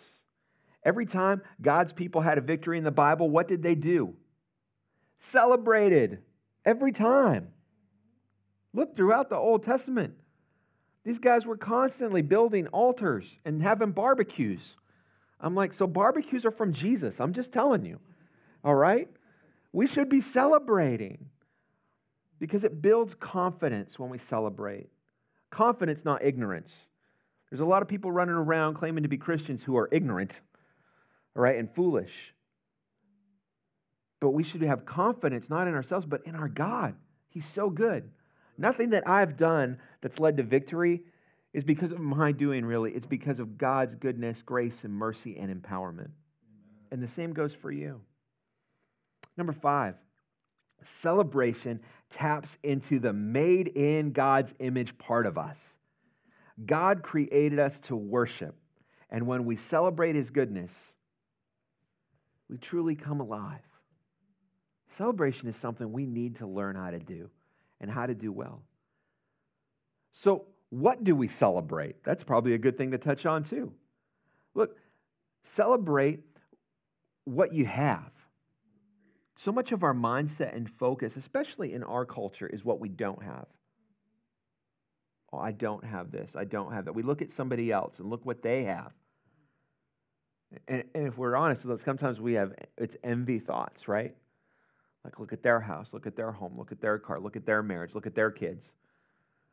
[0.84, 4.14] Every time God's people had a victory in the Bible, what did they do?
[5.30, 6.18] Celebrated.
[6.64, 7.48] Every time.
[8.74, 10.14] Look throughout the Old Testament.
[11.04, 14.60] These guys were constantly building altars and having barbecues.
[15.40, 17.14] I'm like, so barbecues are from Jesus.
[17.18, 17.98] I'm just telling you.
[18.64, 19.08] All right?
[19.72, 21.26] We should be celebrating
[22.42, 24.88] because it builds confidence when we celebrate.
[25.52, 26.72] Confidence, not ignorance.
[27.48, 30.32] There's a lot of people running around claiming to be Christians who are ignorant,
[31.36, 32.10] all right, and foolish.
[34.20, 36.96] But we should have confidence not in ourselves, but in our God.
[37.28, 38.10] He's so good.
[38.58, 41.02] Nothing that I've done that's led to victory
[41.54, 42.90] is because of my doing, really.
[42.90, 46.10] It's because of God's goodness, grace, and mercy and empowerment.
[46.90, 48.00] And the same goes for you.
[49.36, 49.94] Number five,
[51.02, 51.80] celebration
[52.12, 55.58] taps into the made in God's image part of us.
[56.64, 58.54] God created us to worship.
[59.10, 60.70] And when we celebrate his goodness,
[62.48, 63.60] we truly come alive.
[64.98, 67.30] Celebration is something we need to learn how to do
[67.80, 68.62] and how to do well.
[70.22, 72.02] So, what do we celebrate?
[72.04, 73.72] That's probably a good thing to touch on, too.
[74.54, 74.76] Look,
[75.56, 76.20] celebrate
[77.24, 78.10] what you have.
[79.36, 83.22] So much of our mindset and focus, especially in our culture, is what we don't
[83.22, 83.46] have.
[85.32, 86.30] Oh, I don't have this.
[86.36, 86.94] I don't have that.
[86.94, 88.92] We look at somebody else and look what they have.
[90.68, 94.14] And, and if we're honest, sometimes we have it's envy thoughts, right?
[95.04, 97.46] Like, look at their house, look at their home, look at their car, look at
[97.46, 98.64] their marriage, look at their kids.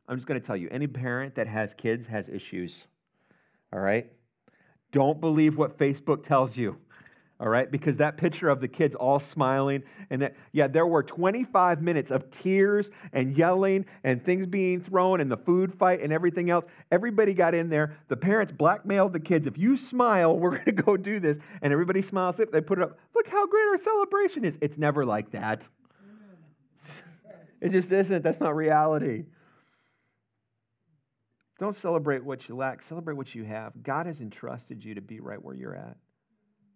[0.07, 2.73] I'm just going to tell you any parent that has kids has issues.
[3.71, 4.11] All right?
[4.91, 6.77] Don't believe what Facebook tells you.
[7.39, 7.71] All right?
[7.71, 12.11] Because that picture of the kids all smiling, and that, yeah, there were 25 minutes
[12.11, 16.65] of tears and yelling and things being thrown and the food fight and everything else.
[16.91, 17.97] Everybody got in there.
[18.09, 19.47] The parents blackmailed the kids.
[19.47, 21.37] If you smile, we're going to go do this.
[21.61, 22.35] And everybody smiles.
[22.37, 22.99] They put it up.
[23.15, 24.55] Look how great our celebration is.
[24.61, 25.61] It's never like that.
[27.61, 28.23] It just isn't.
[28.23, 29.25] That's not reality.
[31.59, 33.73] Don't celebrate what you lack, celebrate what you have.
[33.83, 35.97] God has entrusted you to be right where you're at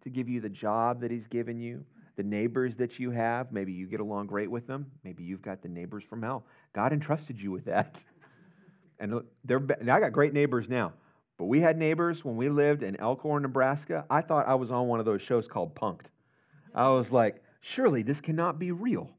[0.04, 1.84] to give you the job that He's given you,
[2.16, 3.52] the neighbors that you have.
[3.52, 4.86] Maybe you get along great with them.
[5.04, 6.46] Maybe you've got the neighbors from hell.
[6.74, 7.96] God entrusted you with that.
[9.00, 10.94] And they're, I got great neighbors now.
[11.38, 14.06] But we had neighbors when we lived in Elkhorn, Nebraska.
[14.10, 16.06] I thought I was on one of those shows called Punked.
[16.74, 19.10] I was like, surely this cannot be real.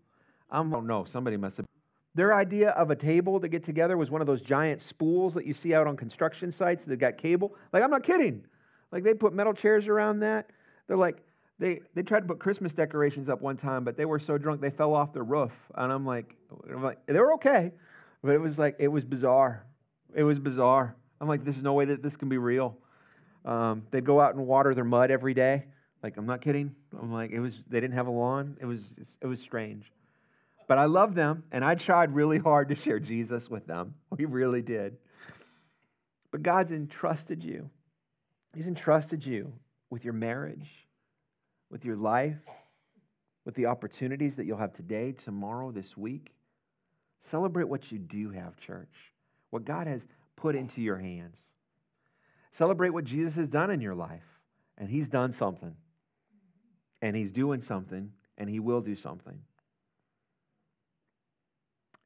[0.51, 1.05] I don't know.
[1.13, 1.67] Somebody must have.
[2.15, 5.45] Their idea of a table to get together was one of those giant spools that
[5.45, 7.57] you see out on construction sites that got cable.
[7.73, 8.45] Like, I'm not kidding.
[8.93, 10.51] Like, they put metal chairs around that.
[10.87, 11.19] They're like,
[11.59, 14.61] they, they tried to put Christmas decorations up one time, but they were so drunk
[14.61, 15.53] they fell off the roof.
[15.75, 16.35] And I'm like,
[16.69, 17.71] I'm like, they were okay.
[18.23, 19.65] But it was like, it was bizarre.
[20.15, 20.97] It was bizarre.
[21.21, 22.77] I'm like, there's no way that this can be real.
[23.45, 25.65] Um, they'd go out and water their mud every day.
[26.03, 26.75] Like, I'm not kidding.
[27.01, 28.57] I'm like, it was, they didn't have a lawn.
[28.61, 28.81] It was,
[29.21, 29.85] it was strange.
[30.67, 33.95] But I love them, and I tried really hard to share Jesus with them.
[34.17, 34.97] We really did.
[36.31, 37.69] But God's entrusted you.
[38.55, 39.53] He's entrusted you
[39.91, 40.69] with your marriage,
[41.71, 42.37] with your life,
[43.45, 46.33] with the opportunities that you'll have today, tomorrow, this week.
[47.31, 48.93] Celebrate what you do have, church,
[49.51, 50.01] what God has
[50.37, 51.37] put into your hands.
[52.57, 54.23] Celebrate what Jesus has done in your life.
[54.79, 55.75] And He's done something.
[57.03, 58.11] And He's doing something.
[58.39, 59.39] And He will do something.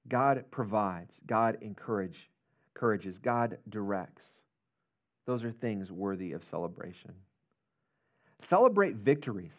[0.08, 1.12] God provides.
[1.26, 2.30] God encourage,
[2.74, 3.18] encourages.
[3.18, 4.22] God directs.
[5.26, 7.12] Those are things worthy of celebration.
[8.46, 9.52] Celebrate victories,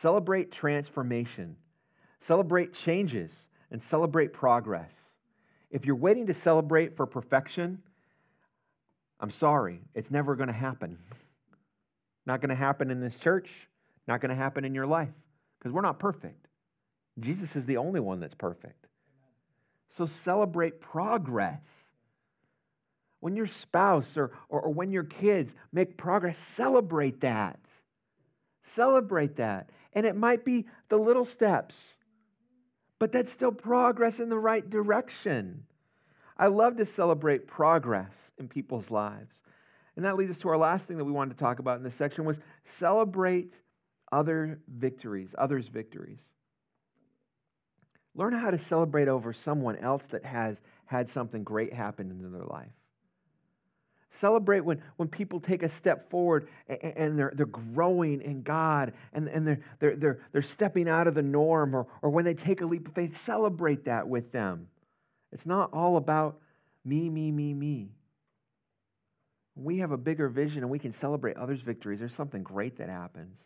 [0.00, 1.56] celebrate transformation,
[2.26, 3.30] celebrate changes,
[3.70, 4.90] and celebrate progress.
[5.70, 7.78] If you're waiting to celebrate for perfection,
[9.18, 10.98] I'm sorry, it's never going to happen.
[12.26, 13.48] Not going to happen in this church,
[14.06, 15.08] not going to happen in your life,
[15.58, 16.46] because we're not perfect.
[17.20, 18.86] Jesus is the only one that's perfect.
[19.96, 21.60] So celebrate progress.
[23.20, 27.58] When your spouse or, or, or, when your kids make progress, celebrate that.
[28.74, 29.70] Celebrate that.
[29.92, 31.74] And it might be the little steps,
[32.98, 35.64] but that's still progress in the right direction.
[36.38, 39.34] I love to celebrate progress in people's lives.
[39.96, 41.82] And that leads us to our last thing that we wanted to talk about in
[41.82, 42.38] this section was
[42.78, 43.52] celebrate
[44.10, 46.18] other victories, others' victories.
[48.14, 50.56] Learn how to celebrate over someone else that has
[50.86, 52.72] had something great happen in their life.
[54.20, 59.28] Celebrate when, when people take a step forward and, they're, they're growing in God and,
[59.28, 62.60] and they're, they're, they're, they're stepping out of the norm or, or when they take
[62.60, 63.24] a leap of faith.
[63.24, 64.68] Celebrate that with them.
[65.32, 66.38] It's not all about
[66.84, 67.88] me, me, me, me.
[69.54, 71.98] We have a bigger vision and we can celebrate others' victories.
[71.98, 73.36] There's something great that happens.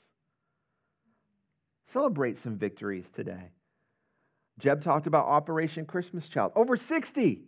[1.93, 3.51] Celebrate some victories today.
[4.59, 6.53] Jeb talked about Operation Christmas Child.
[6.57, 7.43] Over 60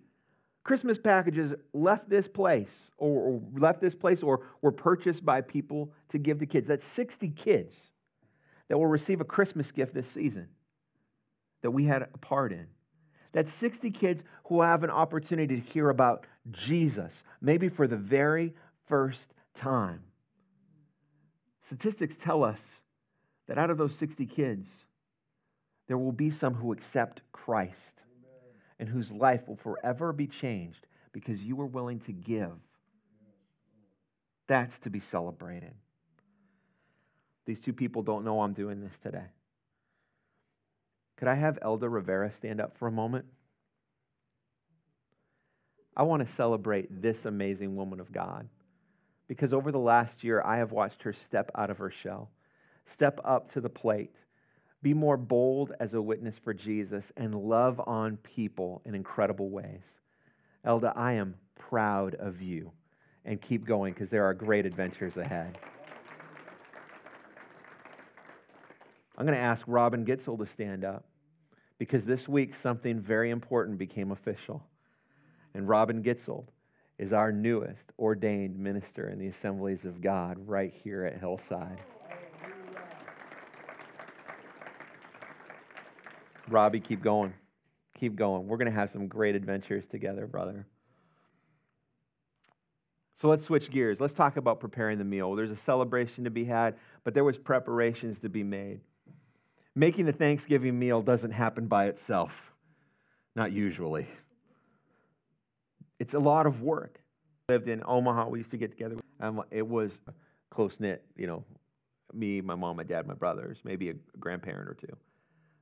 [0.69, 6.19] Christmas packages left this place or, left this place or were purchased by people to
[6.19, 6.69] give to kids.
[6.69, 7.75] That's 60 kids
[8.69, 10.47] that will receive a Christmas gift this season
[11.62, 12.66] that we had a part in.
[13.33, 17.97] That's 60 kids who will have an opportunity to hear about Jesus, maybe for the
[17.97, 18.53] very
[18.89, 20.03] first time.
[21.69, 22.61] Statistics tell us
[23.47, 24.69] that out of those 60 kids,
[25.87, 28.03] there will be some who accept Christ
[28.79, 32.53] and whose life will forever be changed because you were willing to give.
[34.47, 35.74] That's to be celebrated.
[37.47, 39.26] These two people don't know I'm doing this today.
[41.16, 43.24] Could I have Elda Rivera stand up for a moment?
[45.97, 48.49] I want to celebrate this amazing woman of God
[49.26, 52.31] because over the last year, I have watched her step out of her shell,
[52.95, 54.14] step up to the plate,
[54.83, 59.83] be more bold as a witness for Jesus and love on people in incredible ways.
[60.64, 62.70] Elda, I am proud of you.
[63.24, 65.59] And keep going because there are great adventures ahead.
[69.18, 71.05] I'm going to ask Robin Gitzel to stand up
[71.79, 74.62] because this week something very important became official.
[75.55, 76.45] And Robin Gitzel
[76.99, 81.79] is our newest ordained minister in the assemblies of God right here at Hillside.
[86.51, 87.32] Robbie, keep going.
[87.99, 88.46] Keep going.
[88.46, 90.66] We're going to have some great adventures together, brother.
[93.20, 93.99] So let's switch gears.
[93.99, 95.34] Let's talk about preparing the meal.
[95.34, 98.80] There's a celebration to be had, but there was preparations to be made.
[99.74, 102.30] Making the Thanksgiving meal doesn't happen by itself.
[103.34, 104.07] Not usually.
[105.99, 107.01] It's a lot of work.
[107.49, 108.28] Lived in Omaha.
[108.28, 108.96] We used to get together.
[109.20, 109.90] Um, it was
[110.51, 111.44] close knit, you know,
[112.12, 114.96] me, my mom, my dad, my brothers, maybe a grandparent or two.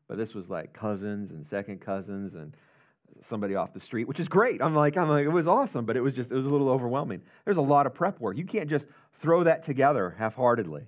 [0.08, 2.54] But this was like cousins and second cousins and
[3.28, 4.62] somebody off the street, which is great.
[4.62, 6.68] I'm like, I'm like, it was awesome, but it was just, it was a little
[6.68, 7.22] overwhelming.
[7.44, 8.36] There's a lot of prep work.
[8.36, 8.84] You can't just
[9.20, 10.82] throw that together half-heartedly.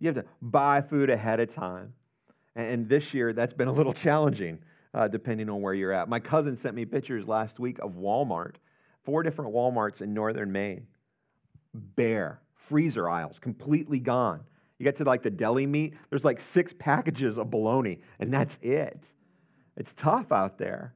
[0.00, 1.94] You have to buy food ahead of time.
[2.56, 4.58] And this year, that's been a little challenging,
[4.92, 6.08] uh, depending on where you're at.
[6.08, 8.54] My cousin sent me pictures last week of Walmart,
[9.04, 10.86] four different Walmarts in northern Maine,
[11.72, 14.40] bare, freezer aisles, completely gone.
[14.84, 18.54] You get to like the deli meat, there's like six packages of bologna, and that's
[18.60, 19.02] it.
[19.78, 20.92] It's tough out there.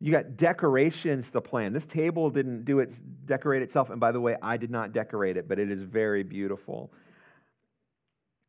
[0.00, 1.72] You got decorations to plan.
[1.72, 5.36] This table didn't do its decorate itself, and by the way, I did not decorate
[5.36, 6.92] it, but it is very beautiful.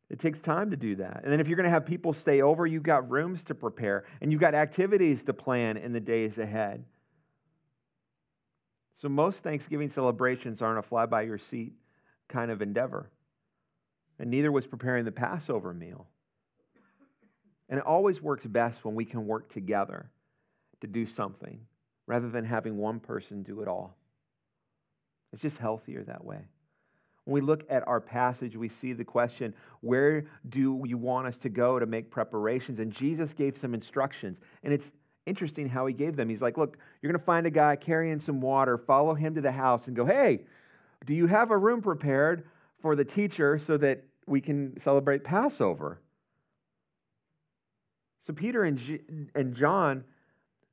[0.10, 1.22] It takes time to do that.
[1.24, 4.06] And then if you're going to have people stay over, you've got rooms to prepare
[4.20, 6.84] and you've got activities to plan in the days ahead.
[9.00, 11.74] So most Thanksgiving celebrations aren't a fly by your seat
[12.30, 13.12] kind of endeavor.
[14.20, 16.08] And neither was preparing the Passover meal.
[17.70, 20.10] And it always works best when we can work together
[20.82, 21.60] to do something
[22.06, 23.96] rather than having one person do it all.
[25.32, 26.40] It's just healthier that way.
[27.26, 31.38] When we look at our passage, we see the question, where do you want us
[31.38, 32.80] to go to make preparations?
[32.80, 34.38] And Jesus gave some instructions.
[34.64, 34.86] And it's
[35.26, 36.28] interesting how he gave them.
[36.28, 39.42] He's like, look, you're going to find a guy carrying some water, follow him to
[39.42, 40.42] the house and go, hey,
[41.06, 42.44] do you have a room prepared
[42.84, 46.00] for the teacher so that we can celebrate Passover?
[48.28, 49.00] So Peter and, G-
[49.34, 50.04] and John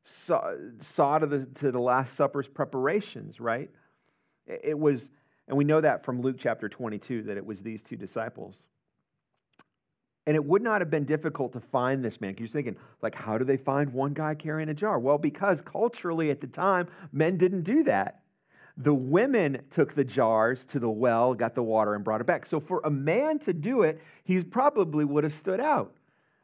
[0.05, 0.53] saw,
[0.95, 3.71] saw to, the, to the Last Supper's preparations, right?
[4.47, 5.01] It was,
[5.49, 8.57] and we know that from Luke chapter 22, that it was these two disciples.
[10.27, 12.37] And it would not have been difficult to find this man.
[12.39, 14.99] You're thinking, like, how do they find one guy carrying a jar?
[14.99, 18.21] Well, because culturally at the time, men didn't do that.
[18.83, 22.47] The women took the jars to the well, got the water, and brought it back.
[22.47, 25.93] So for a man to do it, he probably would have stood out.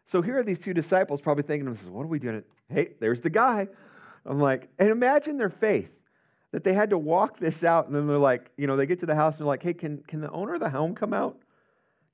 [0.06, 2.42] So here are these two disciples probably thinking, what are we doing?
[2.68, 3.68] Hey, there's the guy.
[4.24, 5.88] I'm like, and imagine their faith
[6.52, 7.86] that they had to walk this out.
[7.86, 9.74] And then they're like, you know, they get to the house and they're like, hey,
[9.74, 11.38] can, can the owner of the home come out?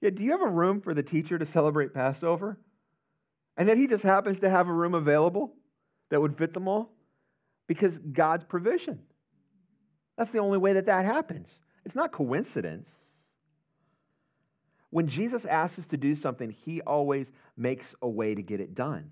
[0.00, 2.58] Yeah, do you have a room for the teacher to celebrate Passover?
[3.56, 5.52] And then he just happens to have a room available
[6.10, 6.90] that would fit them all
[7.66, 8.98] because God's provision.
[10.16, 11.48] That's the only way that that happens.
[11.84, 12.88] It's not coincidence.
[14.90, 18.74] When Jesus asks us to do something, he always makes a way to get it
[18.74, 19.10] done.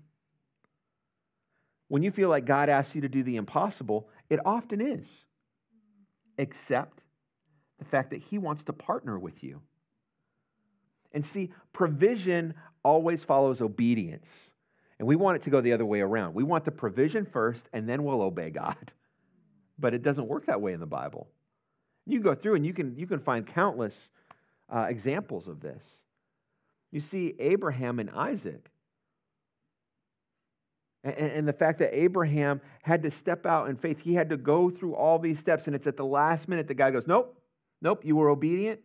[1.87, 5.05] When you feel like God asks you to do the impossible, it often is,
[6.37, 7.01] except
[7.79, 9.59] the fact that he wants to partner with you.
[11.11, 14.29] And see, provision always follows obedience.
[14.99, 16.35] And we want it to go the other way around.
[16.35, 18.91] We want the provision first, and then we'll obey God.
[19.81, 21.27] But it doesn't work that way in the Bible.
[22.05, 23.95] You go through and you can, you can find countless
[24.73, 25.83] uh, examples of this.
[26.91, 28.69] You see Abraham and Isaac.
[31.03, 34.37] And, and the fact that Abraham had to step out in faith, he had to
[34.37, 37.37] go through all these steps, and it's at the last minute the guy goes, Nope,
[37.81, 38.79] nope, you were obedient.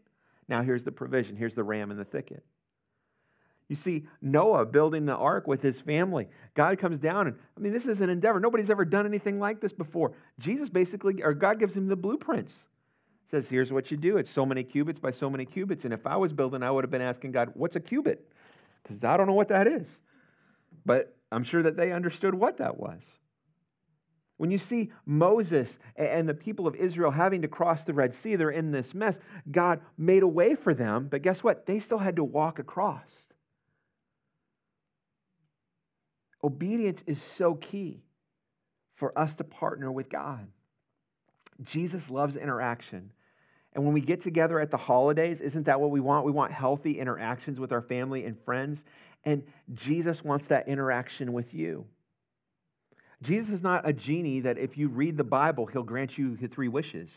[0.49, 1.37] Now here's the provision.
[1.37, 2.45] Here's the ram in the thicket.
[3.69, 6.29] You see Noah building the ark with his family.
[6.55, 8.39] God comes down, and I mean, this is an endeavor.
[8.39, 10.13] Nobody's ever done anything like this before.
[10.39, 12.53] Jesus basically, or God gives him the blueprints
[13.31, 14.19] says, here's what you do.
[14.19, 15.85] It's so many cubits by so many cubits.
[15.85, 18.25] And if I was building, I would have been asking God, what's a cubit?
[18.83, 19.87] Because I don't know what that is.
[20.85, 23.01] But I'm sure that they understood what that was.
[24.37, 28.37] When you see Moses and the people of Israel having to cross the Red Sea,
[28.37, 29.19] they're in this mess.
[29.51, 31.67] God made a way for them, but guess what?
[31.67, 33.09] They still had to walk across.
[36.47, 38.05] Obedience is so key
[38.95, 40.47] for us to partner with God.
[41.65, 43.11] Jesus loves interaction.
[43.73, 46.25] And when we get together at the holidays, isn't that what we want?
[46.25, 48.79] We want healthy interactions with our family and friends.
[49.25, 49.43] And
[49.75, 51.85] Jesus wants that interaction with you.
[53.23, 56.51] Jesus is not a genie that if you read the Bible, he'll grant you his
[56.51, 57.09] three wishes.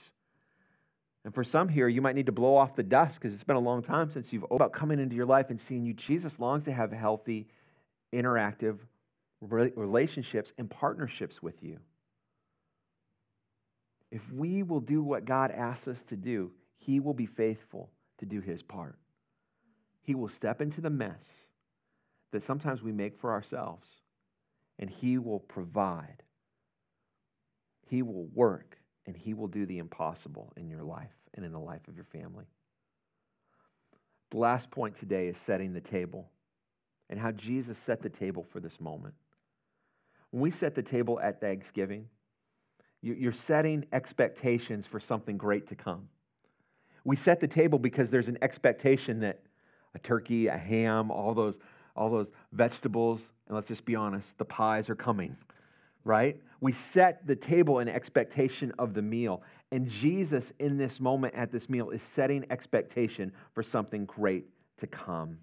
[1.24, 3.58] And for some here, you might need to blow off the dust because it's been
[3.58, 5.94] a long time since you've about coming into your life and seeing you.
[5.94, 7.46] Jesus longs to have healthy,
[8.12, 8.80] interactive
[9.42, 11.78] relationships and partnerships with you.
[14.12, 18.26] If we will do what God asks us to do, He will be faithful to
[18.26, 18.98] do His part.
[20.02, 21.24] He will step into the mess
[22.32, 23.88] that sometimes we make for ourselves,
[24.80, 26.24] and He will provide.
[27.88, 31.60] He will work, and He will do the impossible in your life and in the
[31.60, 32.46] life of your family.
[34.32, 36.30] The last point today is setting the table
[37.10, 39.16] and how Jesus set the table for this moment.
[40.32, 42.08] When we set the table at Thanksgiving,
[43.02, 46.10] you're setting expectations for something great to come.
[47.06, 49.42] We set the table because there's an expectation that
[49.96, 51.56] a turkey, a ham, all those,
[51.96, 55.36] all those vegetables, and let's just be honest, the pies are coming,
[56.04, 56.40] right?
[56.62, 59.42] We set the table in expectation of the meal.
[59.72, 64.46] And Jesus, in this moment at this meal, is setting expectation for something great
[64.80, 65.38] to come.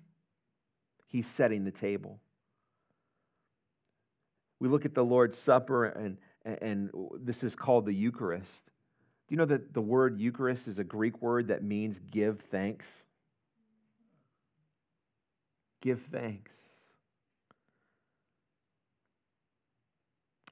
[1.06, 2.20] He's setting the table.
[4.60, 6.90] We look at the Lord's Supper, and, and
[7.20, 8.46] this is called the Eucharist.
[9.28, 12.86] Do you know that the word Eucharist is a Greek word that means give thanks?
[15.82, 16.52] Give thanks.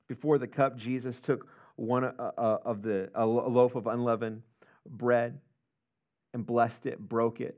[0.06, 1.46] Before the cup, Jesus took
[1.76, 4.42] one uh, uh, of the a loaf of unleavened
[4.86, 5.40] bread
[6.34, 7.56] and blessed it, broke it,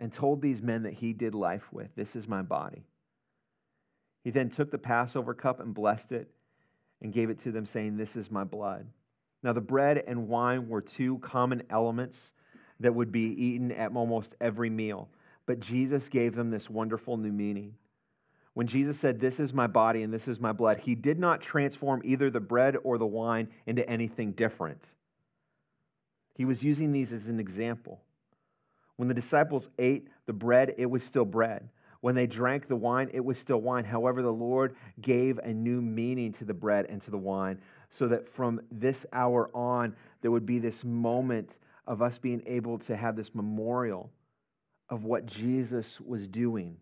[0.00, 2.84] and told these men that he did life with, This is my body.
[4.22, 6.30] He then took the Passover cup and blessed it
[7.00, 8.86] and gave it to them, saying, This is my blood.
[9.42, 12.16] Now, the bread and wine were two common elements
[12.80, 15.08] that would be eaten at almost every meal,
[15.46, 17.74] but Jesus gave them this wonderful new meaning.
[18.54, 21.40] When Jesus said, This is my body and this is my blood, he did not
[21.40, 24.82] transform either the bread or the wine into anything different.
[26.36, 28.00] He was using these as an example.
[28.96, 31.68] When the disciples ate the bread, it was still bread.
[32.02, 33.84] When they drank the wine, it was still wine.
[33.84, 37.58] However, the Lord gave a new meaning to the bread and to the wine,
[37.90, 41.50] so that from this hour on, there would be this moment
[41.86, 44.10] of us being able to have this memorial
[44.88, 46.76] of what Jesus was doing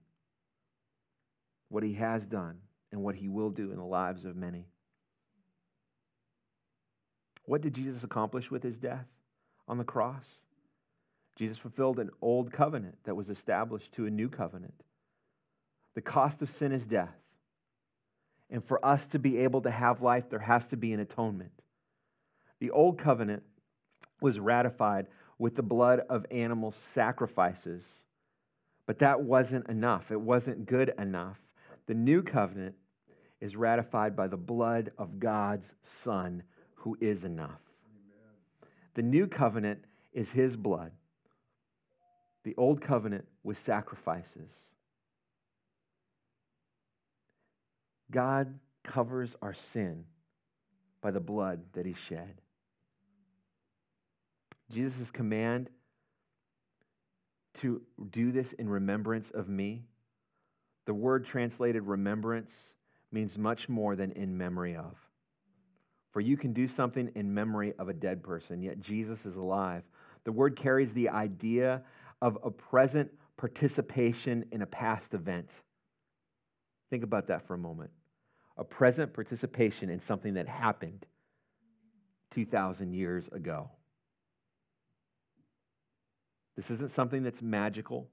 [1.70, 2.56] what he has done
[2.92, 4.66] and what he will do in the lives of many.
[7.46, 9.06] What did Jesus accomplish with his death
[9.66, 10.24] on the cross?
[11.38, 14.74] Jesus fulfilled an old covenant that was established to a new covenant.
[15.94, 17.14] The cost of sin is death.
[18.50, 21.52] And for us to be able to have life, there has to be an atonement.
[22.58, 23.42] The old covenant
[24.20, 25.06] was ratified
[25.38, 27.82] with the blood of animal sacrifices,
[28.86, 30.10] but that wasn't enough.
[30.10, 31.38] It wasn't good enough.
[31.86, 32.74] The new covenant
[33.40, 36.42] is ratified by the blood of God's Son,
[36.74, 37.60] who is enough.
[37.86, 38.68] Amen.
[38.94, 40.92] The new covenant is his blood.
[42.44, 44.50] The old covenant was sacrifices.
[48.10, 50.04] God covers our sin
[51.00, 52.40] by the blood that he shed.
[54.72, 55.68] Jesus' command
[57.60, 59.84] to do this in remembrance of me
[60.90, 62.50] the word translated remembrance
[63.12, 64.96] means much more than in memory of.
[66.12, 69.84] For you can do something in memory of a dead person, yet Jesus is alive.
[70.24, 71.82] The word carries the idea
[72.20, 75.48] of a present participation in a past event.
[76.90, 77.90] Think about that for a moment.
[78.56, 81.06] A present participation in something that happened
[82.34, 83.70] 2,000 years ago.
[86.56, 88.08] This isn't something that's magical.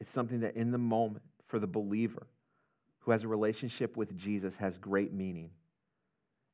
[0.00, 2.26] It's something that in the moment for the believer
[3.00, 5.50] who has a relationship with Jesus has great meaning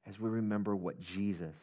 [0.06, 1.54] as we remember what Jesus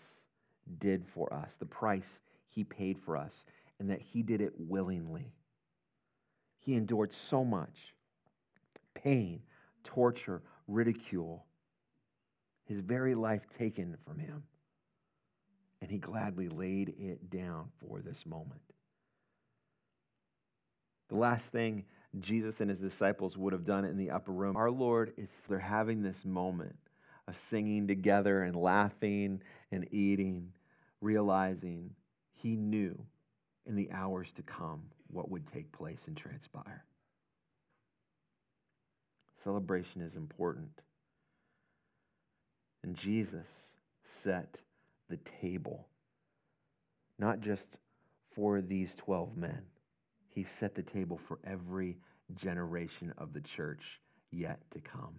[0.79, 2.07] did for us, the price
[2.49, 3.33] he paid for us,
[3.79, 5.31] and that he did it willingly.
[6.59, 7.93] He endured so much
[8.93, 9.41] pain,
[9.83, 11.45] torture, ridicule,
[12.65, 14.43] his very life taken from him.
[15.81, 18.61] And he gladly laid it down for this moment.
[21.07, 21.85] The last thing
[22.19, 25.59] Jesus and his disciples would have done in the upper room, our Lord is they're
[25.59, 26.75] having this moment
[27.27, 29.41] of singing together and laughing
[29.71, 30.51] and eating,
[31.01, 31.91] realizing
[32.33, 32.99] he knew
[33.65, 36.83] in the hours to come what would take place and transpire.
[39.43, 40.71] Celebration is important.
[42.83, 43.45] And Jesus
[44.23, 44.55] set
[45.09, 45.87] the table,
[47.17, 47.63] not just
[48.35, 49.61] for these 12 men
[50.39, 51.97] he set the table for every
[52.41, 53.81] generation of the church
[54.31, 55.15] yet to come.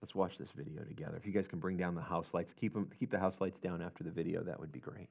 [0.00, 1.16] Let's watch this video together.
[1.16, 3.58] If you guys can bring down the house lights, keep, them, keep the house lights
[3.62, 5.08] down after the video, that would be great.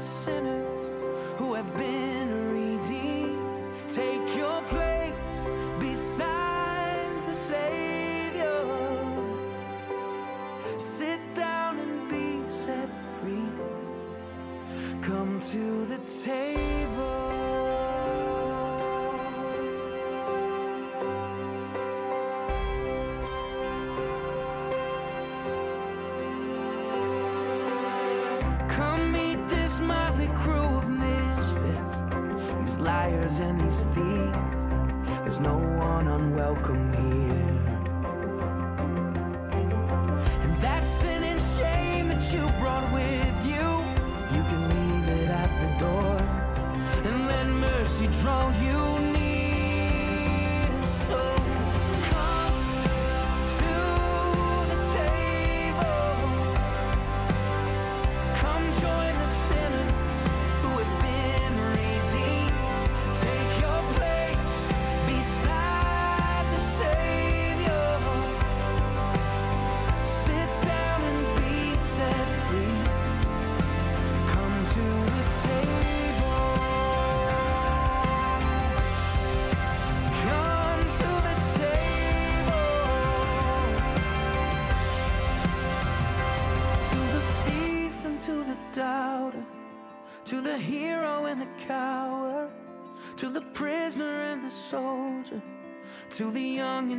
[0.00, 0.39] Join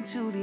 [0.02, 0.41] the young and to the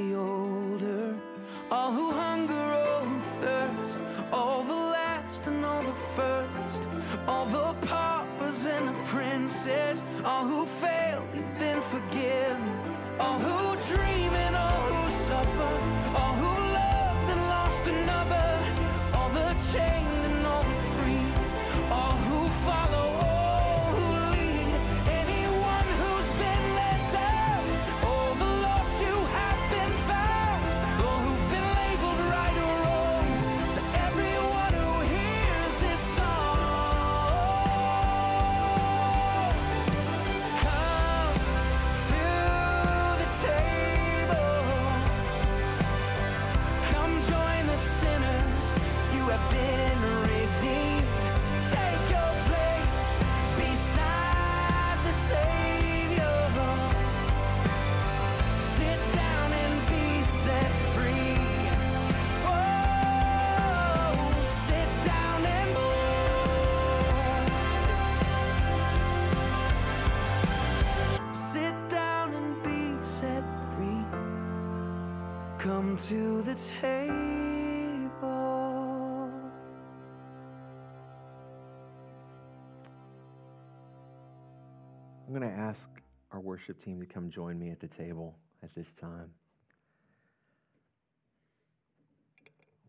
[86.69, 89.31] worship team to come join me at the table at this time.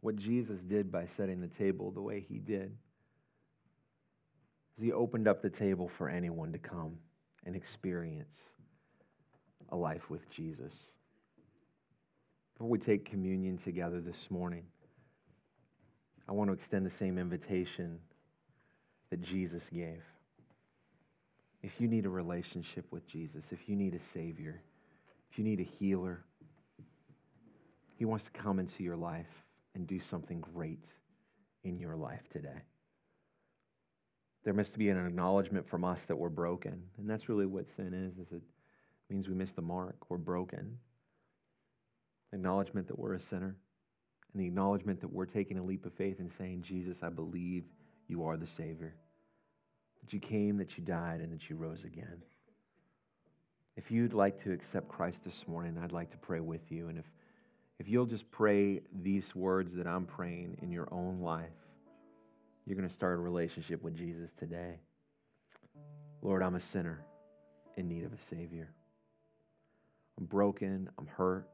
[0.02, 2.76] What Jesus did by setting the table the way he did
[4.78, 6.98] is he opened up the table for anyone to come
[7.46, 8.36] and experience
[9.70, 10.74] a life with Jesus.
[12.54, 14.64] Before we take communion together this morning,
[16.28, 18.00] I want to extend the same invitation
[19.10, 20.02] that Jesus gave.
[21.62, 24.62] If you need a relationship with Jesus, if you need a Savior,
[25.32, 26.24] if you need a healer,
[27.98, 29.28] He wants to come into your life
[29.76, 30.84] and do something great
[31.64, 32.62] in your life today.
[34.46, 36.82] There must be an acknowledgement from us that we're broken.
[36.98, 38.42] And that's really what sin is, is it
[39.10, 40.10] means we miss the mark.
[40.10, 40.78] We're broken.
[42.32, 43.58] Acknowledgement that we're a sinner.
[44.34, 47.66] And the acknowledgement that we're taking a leap of faith and saying, Jesus, I believe
[48.08, 48.96] you are the Savior
[50.02, 52.24] that you came, that you died, and that you rose again.
[53.76, 56.90] If you'd like to accept Christ this morning, I'd like to pray with you.
[56.90, 57.06] And if,
[57.80, 61.48] if you'll just pray these words that I'm praying in your own life,
[62.66, 64.80] you're going to start a relationship with Jesus today.
[66.22, 67.02] Lord, I'm a sinner
[67.78, 68.70] in need of a Savior.
[70.20, 71.48] I'm broken, I'm hurt.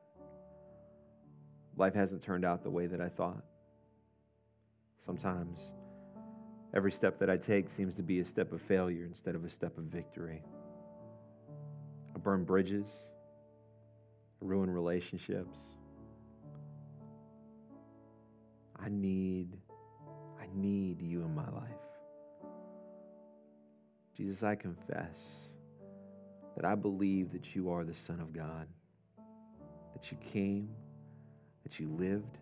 [1.77, 3.43] Life hasn't turned out the way that I thought.
[5.05, 5.59] Sometimes
[6.75, 9.49] Every step that I take seems to be a step of failure instead of a
[9.49, 10.41] step of victory.
[12.13, 12.85] I burn bridges,
[14.41, 15.57] I ruin relationships.
[18.77, 19.57] I need,
[20.39, 21.71] I need you in my life.
[24.17, 25.15] Jesus, I confess
[26.57, 28.67] that I believe that you are the Son of God,
[29.17, 30.69] that you came,
[31.63, 32.37] that you lived,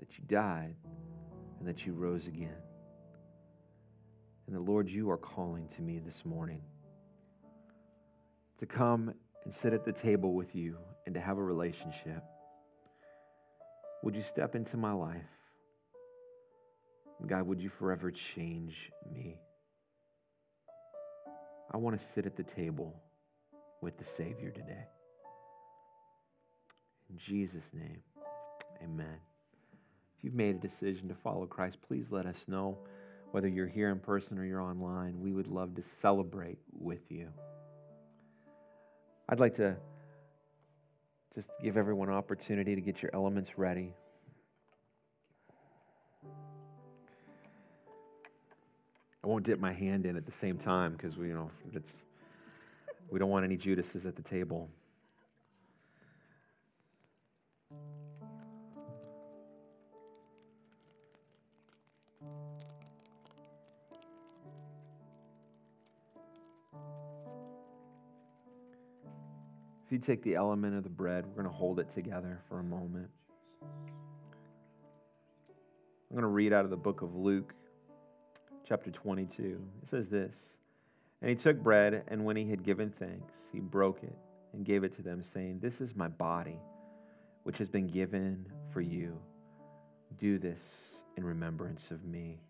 [0.00, 0.74] that you died,
[1.58, 2.65] and that you rose again.
[4.46, 6.60] And the Lord, you are calling to me this morning
[8.60, 9.12] to come
[9.44, 12.22] and sit at the table with you and to have a relationship.
[14.02, 15.20] Would you step into my life?
[17.26, 18.74] God, would you forever change
[19.12, 19.40] me?
[21.72, 22.94] I want to sit at the table
[23.80, 24.86] with the Savior today.
[27.10, 28.00] In Jesus' name,
[28.82, 29.18] amen.
[30.18, 32.78] If you've made a decision to follow Christ, please let us know.
[33.36, 37.28] Whether you're here in person or you're online, we would love to celebrate with you.
[39.28, 39.76] I'd like to
[41.34, 43.92] just give everyone opportunity to get your elements ready.
[49.22, 51.50] I won't dip my hand in at the same time because we, you know,
[53.10, 54.70] we don't want any Judases at the table.
[69.86, 72.58] If you take the element of the bread, we're going to hold it together for
[72.58, 73.08] a moment.
[73.62, 73.68] I'm
[76.10, 77.54] going to read out of the book of Luke,
[78.68, 79.60] chapter 22.
[79.82, 80.34] It says this
[81.22, 84.16] And he took bread, and when he had given thanks, he broke it
[84.52, 86.58] and gave it to them, saying, This is my body,
[87.44, 89.16] which has been given for you.
[90.18, 90.58] Do this
[91.16, 92.40] in remembrance of me.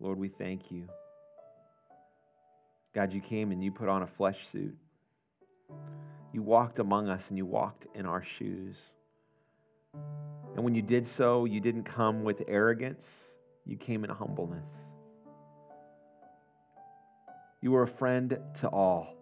[0.00, 0.88] Lord, we thank you.
[2.98, 4.76] God, you came and you put on a flesh suit.
[6.32, 8.74] You walked among us and you walked in our shoes.
[10.56, 13.06] And when you did so, you didn't come with arrogance,
[13.64, 14.66] you came in humbleness.
[17.60, 19.14] You were a friend to all.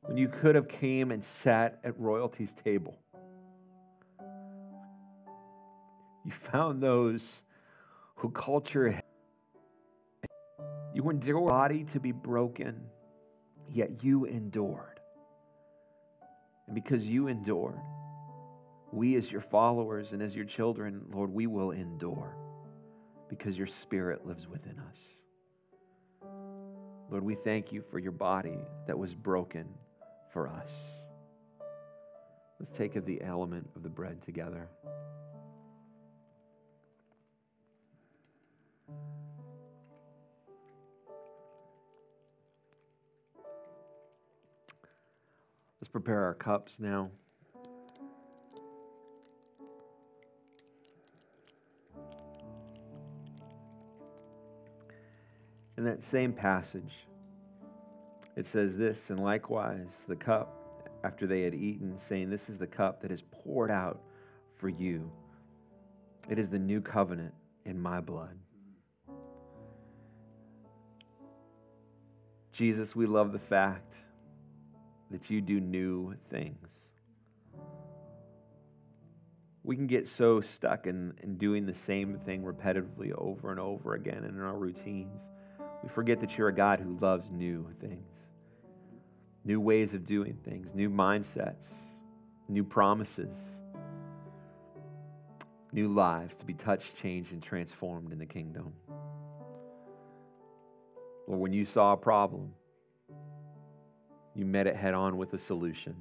[0.00, 2.98] When you could have came and sat at royalty's table.
[6.24, 7.22] You found those
[8.16, 9.00] who culture
[10.98, 12.74] you endured your body to be broken,
[13.72, 14.98] yet you endured.
[16.66, 17.78] And because you endured,
[18.90, 22.34] we as your followers and as your children, Lord, we will endure
[23.28, 24.98] because your spirit lives within us.
[27.08, 29.66] Lord, we thank you for your body that was broken
[30.32, 30.70] for us.
[32.58, 34.68] Let's take of the element of the bread together.
[46.00, 47.10] Prepare our cups now.
[55.76, 56.92] In that same passage,
[58.36, 60.54] it says this, and likewise the cup
[61.02, 64.00] after they had eaten, saying, This is the cup that is poured out
[64.60, 65.10] for you.
[66.30, 67.34] It is the new covenant
[67.64, 68.38] in my blood.
[72.52, 73.94] Jesus, we love the fact
[75.10, 76.68] that you do new things.
[79.64, 83.94] We can get so stuck in, in doing the same thing repetitively over and over
[83.94, 85.20] again in our routines.
[85.82, 88.08] We forget that you're a God who loves new things,
[89.44, 91.68] new ways of doing things, new mindsets,
[92.48, 93.34] new promises,
[95.72, 98.72] new lives to be touched, changed, and transformed in the kingdom.
[101.26, 102.54] Or when you saw a problem,
[104.34, 105.96] you met it head on with a solution.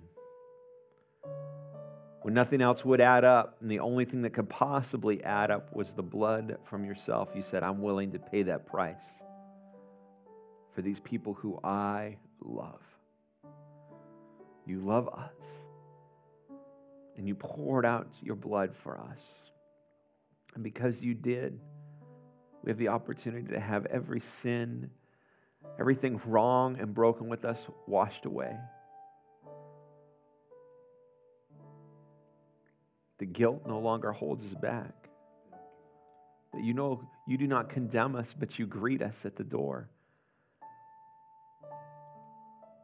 [2.22, 5.74] When nothing else would add up, and the only thing that could possibly add up
[5.74, 8.96] was the blood from yourself, you said, I'm willing to pay that price
[10.76, 12.82] for these people who I love.
[14.66, 15.32] You love us,
[17.16, 19.20] and you poured out your blood for us.
[20.54, 21.58] And because you did,
[22.64, 24.90] we have the opportunity to have every sin
[25.80, 27.58] everything wrong and broken with us
[27.88, 28.56] washed away.
[33.20, 34.94] The guilt no longer holds us back.
[36.54, 39.90] That you know you do not condemn us, but you greet us at the door.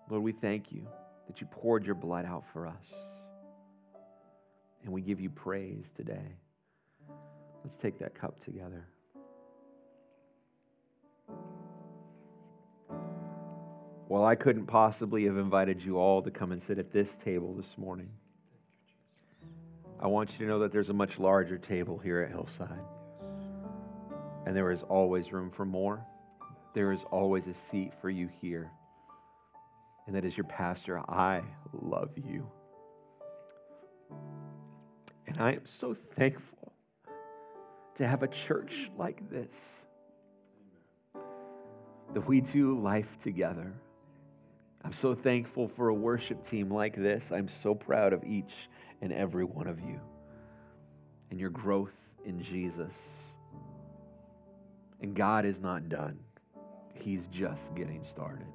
[0.10, 0.88] Lord, we thank you
[1.28, 2.86] that you poured your blood out for us.
[4.84, 6.36] and we give you praise today.
[7.64, 8.88] Let's take that cup together.
[14.10, 17.54] Well, I couldn't possibly have invited you all to come and sit at this table
[17.56, 18.10] this morning.
[20.00, 22.84] I want you to know that there's a much larger table here at Hillside.
[24.46, 26.06] And there is always room for more.
[26.76, 28.70] There is always a seat for you here.
[30.06, 31.00] And that is your pastor.
[31.10, 31.42] I
[31.72, 32.46] love you.
[35.28, 36.74] And I am so thankful
[37.98, 39.52] to have a church like this
[42.14, 43.74] that we do life together.
[44.84, 47.24] I'm so thankful for a worship team like this.
[47.32, 48.52] I'm so proud of each
[49.02, 50.00] and every one of you
[51.32, 51.94] and your growth
[52.26, 52.92] in Jesus.
[55.02, 56.18] And God is not done,
[56.94, 58.48] He's just getting started.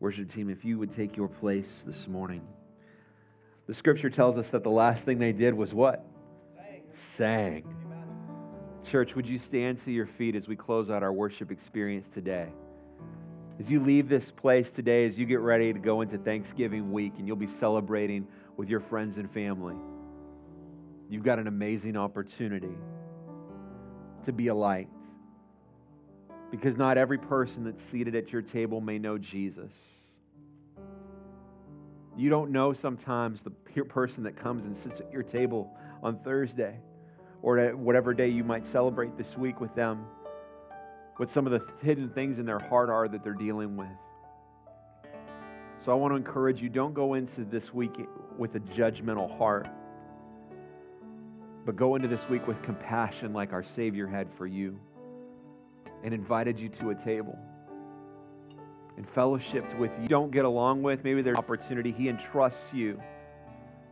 [0.00, 2.42] Worship team, if you would take your place this morning.
[3.66, 6.04] The scripture tells us that the last thing they did was what?
[7.16, 7.64] Sang.
[8.90, 12.48] Church, would you stand to your feet as we close out our worship experience today?
[13.60, 17.14] As you leave this place today, as you get ready to go into Thanksgiving week
[17.18, 19.74] and you'll be celebrating with your friends and family,
[21.10, 22.76] you've got an amazing opportunity
[24.26, 24.88] to be a light.
[26.52, 29.72] Because not every person that's seated at your table may know Jesus.
[32.16, 33.50] You don't know sometimes the
[33.84, 36.76] person that comes and sits at your table on Thursday
[37.42, 40.04] or whatever day you might celebrate this week with them,
[41.18, 43.88] what some of the hidden things in their heart are that they're dealing with.
[45.84, 47.92] So I want to encourage you don't go into this week
[48.36, 49.68] with a judgmental heart,
[51.66, 54.78] but go into this week with compassion like our Savior had for you
[56.04, 57.38] and invited you to a table
[58.96, 61.92] and fellowshipped with you don't get along with, maybe there's an opportunity.
[61.92, 63.00] He entrusts you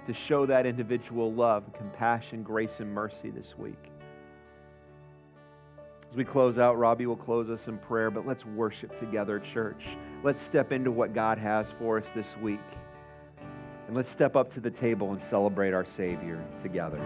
[0.07, 3.91] to show that individual love, compassion, grace, and mercy this week.
[6.17, 9.83] As we close out, Robbie will close us in prayer, but let's worship together, church.
[10.25, 12.59] Let's step into what God has for us this week.
[13.87, 16.99] And let's step up to the table and celebrate our Savior together.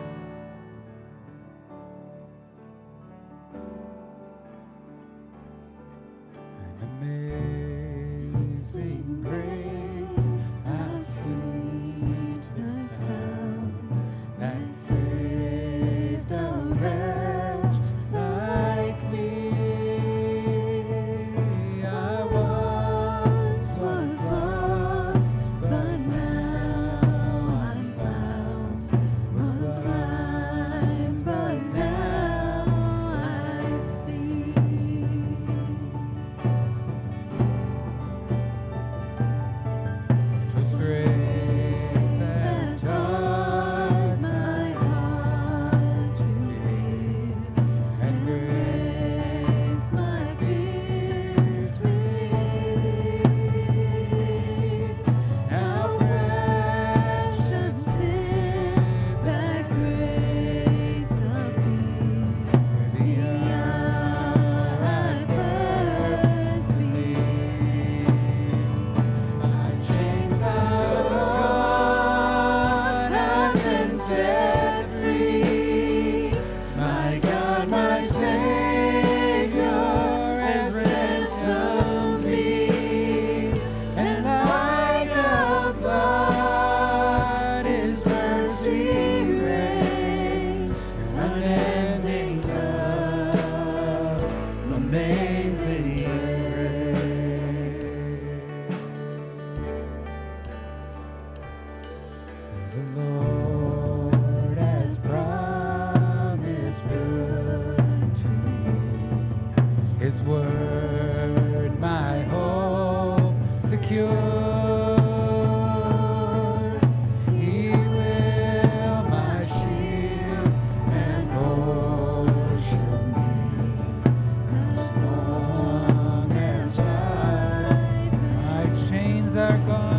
[129.51, 129.90] our God.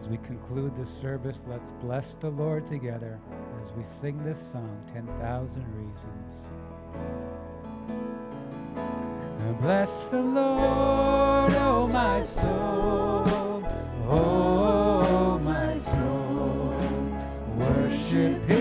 [0.00, 3.20] As we conclude the service, let's bless the Lord together
[3.60, 6.48] as we sing this song, 10,000 Reasons.
[9.60, 13.62] Bless the Lord, oh my soul,
[14.08, 16.72] oh my soul,
[17.58, 18.59] worship him.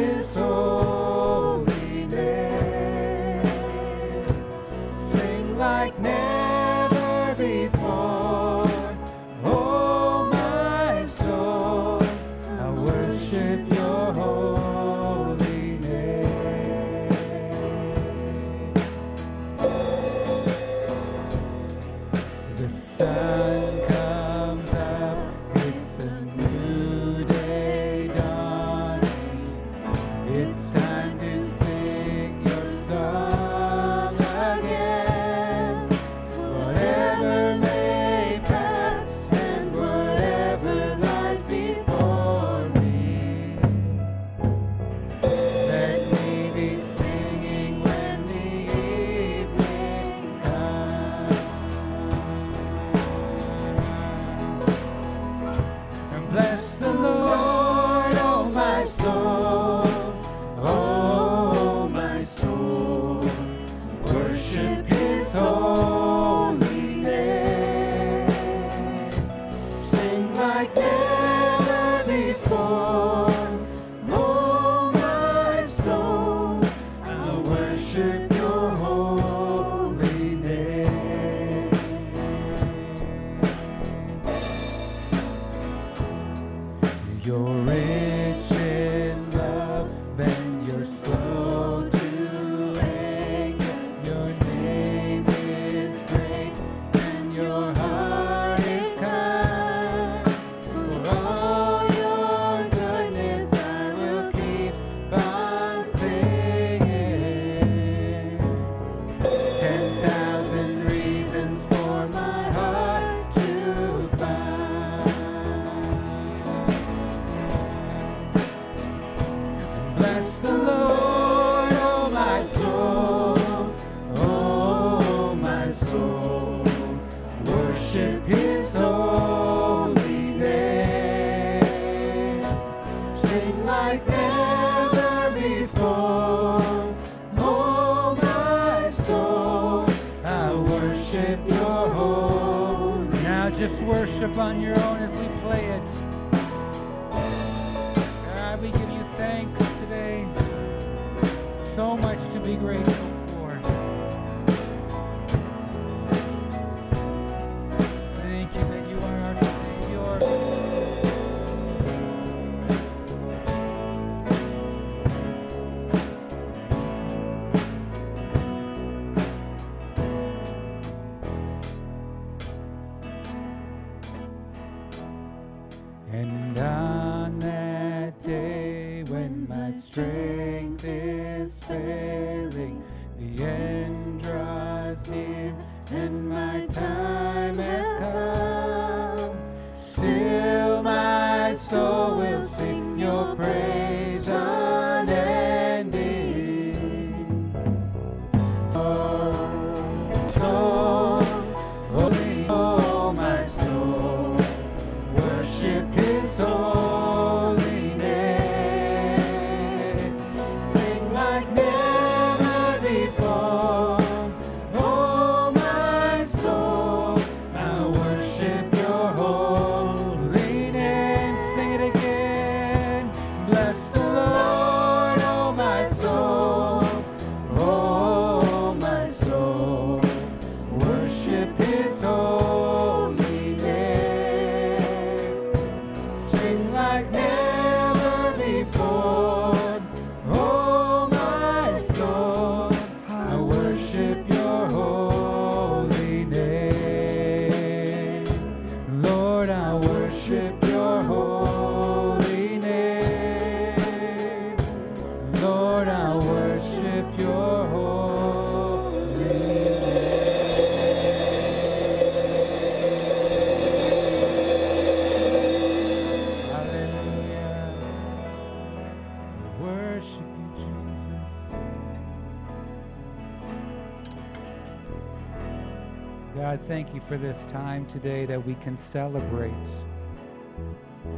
[277.10, 279.68] For this time today that we can celebrate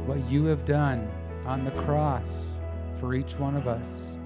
[0.06, 1.06] what you have done
[1.44, 2.26] on the cross
[2.98, 4.16] for each one of us.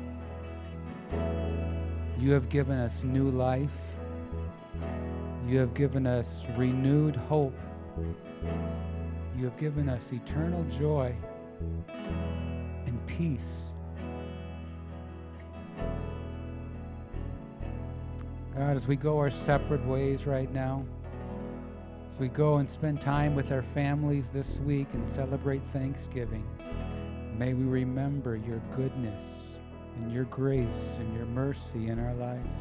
[2.21, 3.97] You have given us new life.
[5.49, 7.59] You have given us renewed hope.
[9.37, 11.17] You have given us eternal joy
[12.87, 13.65] and peace.
[18.57, 20.85] God, as we go our separate ways right now,
[22.17, 26.47] as we go and spend time with our families this week and celebrate Thanksgiving,
[27.37, 29.21] may we remember your goodness
[29.97, 32.61] and your grace and your mercy in our lives.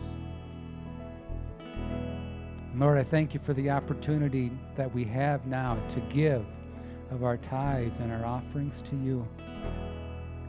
[1.69, 6.45] And Lord, I thank you for the opportunity that we have now to give
[7.10, 9.26] of our tithes and our offerings to you.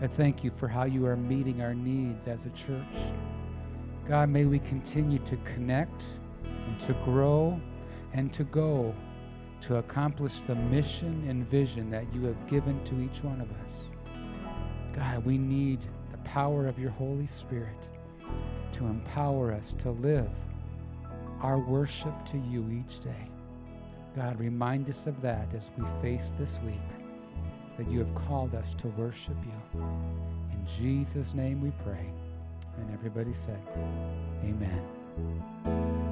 [0.00, 2.84] I thank you for how you are meeting our needs as a church.
[4.08, 6.06] God, may we continue to connect
[6.44, 7.60] and to grow
[8.16, 8.94] and to go
[9.60, 14.16] to accomplish the mission and vision that you have given to each one of us.
[14.94, 15.80] God, we need
[16.10, 17.88] the power of your Holy Spirit
[18.72, 20.30] to empower us to live
[21.42, 23.28] our worship to you each day.
[24.16, 26.80] God, remind us of that as we face this week,
[27.76, 29.80] that you have called us to worship you.
[30.50, 32.10] In Jesus' name we pray.
[32.78, 33.60] And everybody said,
[34.42, 36.05] Amen.